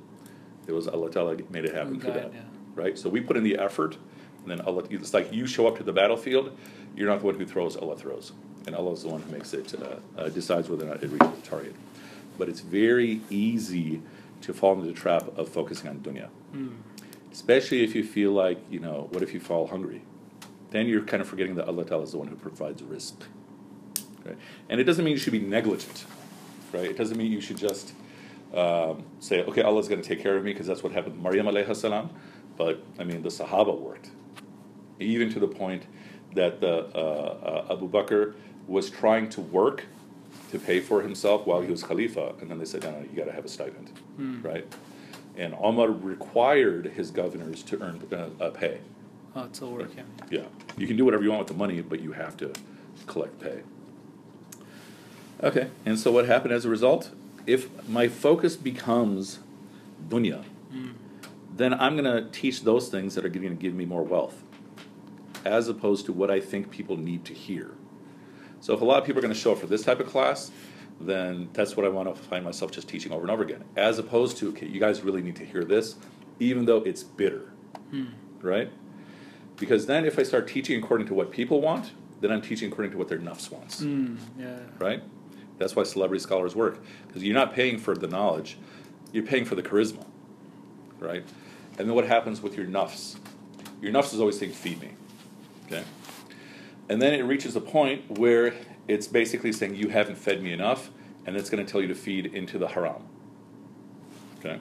It 0.66 0.72
was 0.72 0.88
Allah 0.88 1.10
Ta'ala 1.10 1.36
made 1.50 1.64
it 1.64 1.74
happen 1.74 2.00
through 2.00 2.12
God, 2.12 2.22
that, 2.24 2.34
yeah. 2.34 2.40
right? 2.74 2.98
So 2.98 3.08
we 3.08 3.20
put 3.20 3.36
in 3.36 3.44
the 3.44 3.56
effort, 3.58 3.96
and 4.42 4.50
then 4.50 4.60
Allah. 4.62 4.82
It's 4.90 5.14
like 5.14 5.32
you 5.32 5.46
show 5.46 5.66
up 5.68 5.76
to 5.78 5.84
the 5.84 5.92
battlefield. 5.92 6.56
You're 6.96 7.08
not 7.08 7.20
the 7.20 7.26
one 7.26 7.36
who 7.36 7.46
throws. 7.46 7.76
Allah 7.76 7.96
throws, 7.96 8.32
and 8.66 8.74
Allah 8.74 8.92
is 8.92 9.02
the 9.02 9.08
one 9.08 9.22
who 9.22 9.30
makes 9.30 9.54
it 9.54 9.74
uh, 9.80 10.20
uh, 10.20 10.28
decides 10.28 10.68
whether 10.68 10.84
or 10.84 10.88
not 10.88 11.02
it 11.02 11.10
reaches 11.10 11.40
the 11.40 11.48
target. 11.48 11.74
But 12.36 12.48
it's 12.48 12.60
very 12.60 13.20
easy 13.30 14.02
to 14.42 14.52
fall 14.52 14.74
into 14.74 14.86
the 14.86 14.92
trap 14.92 15.36
of 15.36 15.48
focusing 15.48 15.88
on 15.88 15.98
dunya, 16.00 16.28
Mm. 16.54 16.76
Especially 17.32 17.84
if 17.84 17.94
you 17.94 18.04
feel 18.04 18.32
like 18.32 18.58
you 18.70 18.80
know, 18.80 19.08
what 19.10 19.22
if 19.22 19.32
you 19.34 19.40
fall 19.40 19.66
hungry? 19.66 20.02
Then 20.70 20.86
you're 20.86 21.02
kind 21.02 21.20
of 21.20 21.28
forgetting 21.28 21.54
that 21.56 21.66
Allah 21.66 21.84
Ta'ala 21.84 22.02
is 22.04 22.12
the 22.12 22.18
one 22.18 22.28
who 22.28 22.36
provides 22.36 22.82
rizq. 22.82 23.14
Right? 24.24 24.36
And 24.68 24.80
it 24.80 24.84
doesn't 24.84 25.04
mean 25.04 25.12
you 25.12 25.18
should 25.18 25.32
be 25.32 25.40
negligent, 25.40 26.04
right? 26.72 26.84
It 26.84 26.96
doesn't 26.96 27.16
mean 27.16 27.32
you 27.32 27.40
should 27.40 27.56
just 27.56 27.92
um, 28.54 29.04
say, 29.20 29.42
okay, 29.44 29.62
Allah's 29.62 29.88
going 29.88 30.02
to 30.02 30.06
take 30.06 30.22
care 30.22 30.36
of 30.36 30.44
me 30.44 30.52
because 30.52 30.66
that's 30.66 30.82
what 30.82 30.92
happened 30.92 31.16
to 31.16 31.22
Maryam 31.22 31.46
alayhi 31.46 31.74
salam. 31.74 32.10
But 32.56 32.82
I 32.98 33.04
mean, 33.04 33.22
the 33.22 33.28
Sahaba 33.30 33.78
worked, 33.78 34.10
even 34.98 35.30
to 35.32 35.38
the 35.38 35.48
point 35.48 35.84
that 36.34 36.60
the 36.60 36.86
uh, 36.94 37.64
uh, 37.68 37.72
Abu 37.72 37.88
Bakr 37.88 38.34
was 38.66 38.90
trying 38.90 39.28
to 39.30 39.40
work 39.40 39.84
to 40.50 40.58
pay 40.58 40.80
for 40.80 41.00
himself 41.02 41.46
while 41.46 41.60
he 41.60 41.70
was 41.70 41.82
Khalifa, 41.82 42.34
and 42.40 42.50
then 42.50 42.58
they 42.58 42.64
said, 42.64 42.82
no, 42.82 42.90
no, 42.90 43.00
you 43.00 43.16
got 43.16 43.24
to 43.24 43.32
have 43.32 43.44
a 43.44 43.48
stipend, 43.48 43.92
Mm. 44.18 44.44
right? 44.44 44.66
And 45.38 45.54
Omar 45.60 45.88
required 45.90 46.86
his 46.96 47.10
governors 47.12 47.62
to 47.64 47.80
earn 47.80 48.02
uh, 48.12 48.44
a 48.44 48.50
pay. 48.50 48.80
Oh, 49.36 49.44
it's 49.44 49.62
all 49.62 49.70
work. 49.70 49.90
Yeah. 49.96 50.02
Yeah, 50.30 50.44
you 50.76 50.86
can 50.88 50.96
do 50.96 51.04
whatever 51.04 51.22
you 51.22 51.30
want 51.30 51.40
with 51.40 51.48
the 51.48 51.54
money, 51.54 51.80
but 51.80 52.00
you 52.00 52.12
have 52.12 52.36
to 52.38 52.52
collect 53.06 53.38
pay. 53.40 53.60
Okay, 55.42 55.68
and 55.86 55.96
so 55.98 56.10
what 56.10 56.26
happened 56.26 56.52
as 56.52 56.64
a 56.64 56.68
result? 56.68 57.12
If 57.46 57.88
my 57.88 58.08
focus 58.08 58.56
becomes 58.56 59.38
dunya, 60.08 60.42
Mm. 60.74 60.92
then 61.56 61.72
I'm 61.72 61.96
going 61.96 62.04
to 62.04 62.28
teach 62.30 62.62
those 62.64 62.88
things 62.90 63.14
that 63.14 63.24
are 63.24 63.30
going 63.30 63.48
to 63.48 63.54
give 63.54 63.72
me 63.72 63.86
more 63.86 64.02
wealth, 64.02 64.42
as 65.46 65.68
opposed 65.68 66.04
to 66.06 66.12
what 66.12 66.30
I 66.30 66.40
think 66.40 66.70
people 66.70 66.96
need 66.98 67.24
to 67.26 67.32
hear. 67.32 67.70
So 68.60 68.74
if 68.74 68.80
a 68.82 68.84
lot 68.84 68.98
of 68.98 69.04
people 69.06 69.20
are 69.20 69.22
going 69.22 69.32
to 69.32 69.38
show 69.40 69.52
up 69.52 69.58
for 69.58 69.66
this 69.66 69.82
type 69.82 69.98
of 70.00 70.06
class, 70.08 70.50
then 71.00 71.48
that's 71.52 71.76
what 71.76 71.86
I 71.86 71.88
want 71.88 72.14
to 72.14 72.20
find 72.22 72.44
myself 72.44 72.70
just 72.72 72.88
teaching 72.88 73.12
over 73.12 73.22
and 73.22 73.30
over 73.30 73.42
again, 73.42 73.64
as 73.76 73.98
opposed 73.98 74.36
to 74.38 74.48
okay, 74.50 74.66
you 74.66 74.80
guys 74.80 75.02
really 75.02 75.22
need 75.22 75.36
to 75.36 75.44
hear 75.44 75.64
this, 75.64 75.96
even 76.40 76.64
though 76.64 76.78
it's 76.78 77.02
bitter, 77.02 77.52
Mm. 77.92 78.08
right? 78.42 78.70
Because 79.56 79.86
then 79.86 80.04
if 80.04 80.18
I 80.18 80.22
start 80.22 80.46
teaching 80.48 80.82
according 80.82 81.06
to 81.08 81.14
what 81.14 81.30
people 81.30 81.60
want, 81.60 81.92
then 82.20 82.30
I'm 82.32 82.42
teaching 82.42 82.70
according 82.70 82.92
to 82.92 82.98
what 82.98 83.08
their 83.08 83.18
nafs 83.18 83.50
wants 83.50 83.82
Mm. 83.82 84.16
Yeah. 84.38 84.58
right? 84.78 85.02
That's 85.58 85.74
why 85.76 85.82
celebrity 85.84 86.20
scholars 86.22 86.54
work 86.56 86.80
because 87.06 87.22
you're 87.24 87.34
not 87.34 87.52
paying 87.54 87.78
for 87.78 87.94
the 87.96 88.06
knowledge, 88.08 88.56
you're 89.12 89.24
paying 89.24 89.44
for 89.44 89.54
the 89.54 89.62
charisma, 89.62 90.04
right? 91.00 91.24
And 91.78 91.88
then 91.88 91.94
what 91.94 92.06
happens 92.06 92.42
with 92.42 92.56
your 92.56 92.66
nafs? 92.66 93.16
Your 93.80 93.92
nafs 93.92 94.12
is 94.12 94.18
always 94.20 94.36
saying, 94.38 94.52
"Feed 94.52 94.80
me," 94.80 94.90
okay? 95.66 95.84
And 96.88 97.00
then 97.00 97.12
it 97.14 97.22
reaches 97.22 97.54
a 97.54 97.60
point 97.60 98.18
where 98.18 98.54
it's 98.88 99.06
basically 99.06 99.52
saying 99.52 99.76
you 99.76 99.88
haven't 99.88 100.16
fed 100.16 100.42
me 100.42 100.52
enough, 100.52 100.90
and 101.26 101.36
it's 101.36 101.50
going 101.50 101.64
to 101.64 101.70
tell 101.70 101.80
you 101.80 101.88
to 101.88 101.94
feed 101.94 102.26
into 102.26 102.58
the 102.58 102.68
haram. 102.68 103.02
Okay? 104.38 104.58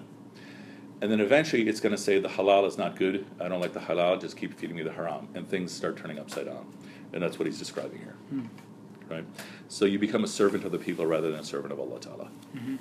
And 1.02 1.12
then 1.12 1.20
eventually 1.20 1.68
it's 1.68 1.80
going 1.80 1.96
to 1.96 1.98
say 1.98 2.20
the 2.20 2.28
halal 2.28 2.68
is 2.68 2.78
not 2.78 2.96
good. 2.96 3.26
I 3.40 3.48
don't 3.48 3.62
like 3.62 3.74
the 3.74 3.80
halal. 3.80 4.20
Just 4.20 4.36
keep 4.36 4.60
feeding 4.60 4.76
me 4.76 4.84
the 4.84 4.92
haram. 4.92 5.30
And 5.36 5.48
things 5.48 5.72
start 5.72 5.96
turning 5.96 6.20
upside 6.20 6.48
down. 6.48 6.66
And 7.14 7.22
that's 7.22 7.38
what 7.38 7.46
he's 7.46 7.60
describing 7.60 8.00
here. 8.00 8.16
Hmm. 8.30 8.46
Right? 9.08 9.26
So 9.70 9.86
you 9.86 10.00
become 10.00 10.24
a 10.24 10.28
servant 10.28 10.66
of 10.66 10.72
the 10.72 10.80
people 10.80 11.06
rather 11.06 11.32
than 11.32 11.40
a 11.40 11.44
servant 11.44 11.72
of 11.72 11.80
Allah 11.80 12.00
Ta'ala. 12.00 12.30
Mm-hmm. 12.56 12.76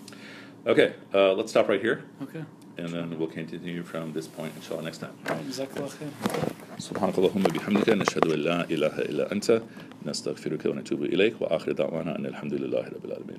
Okay, 0.66 0.94
uh, 1.14 1.34
let's 1.34 1.52
stop 1.52 1.68
right 1.68 1.80
here. 1.80 2.02
Okay. 2.22 2.42
And 2.78 2.88
then 2.88 3.18
we'll 3.18 3.28
continue 3.28 3.84
from 3.84 4.12
this 4.12 4.26
point, 4.26 4.52
inshallah, 4.56 4.82
next 4.82 4.98
time. 4.98 5.16
Subhanakallahumma 5.24 7.46
bihamdika, 7.46 8.02
nashhadu 8.02 8.34
an 8.34 8.44
la 8.44 8.64
ilaha 8.68 9.08
illa 9.08 9.28
anta. 9.28 9.62
نستغفرك 10.06 10.66
ونتوب 10.66 11.02
إليك 11.02 11.42
وآخر 11.42 11.72
دعوانا 11.72 12.18
أن 12.18 12.26
الحمد 12.26 12.54
لله 12.54 12.88
رب 12.88 13.04
العالمين. 13.04 13.38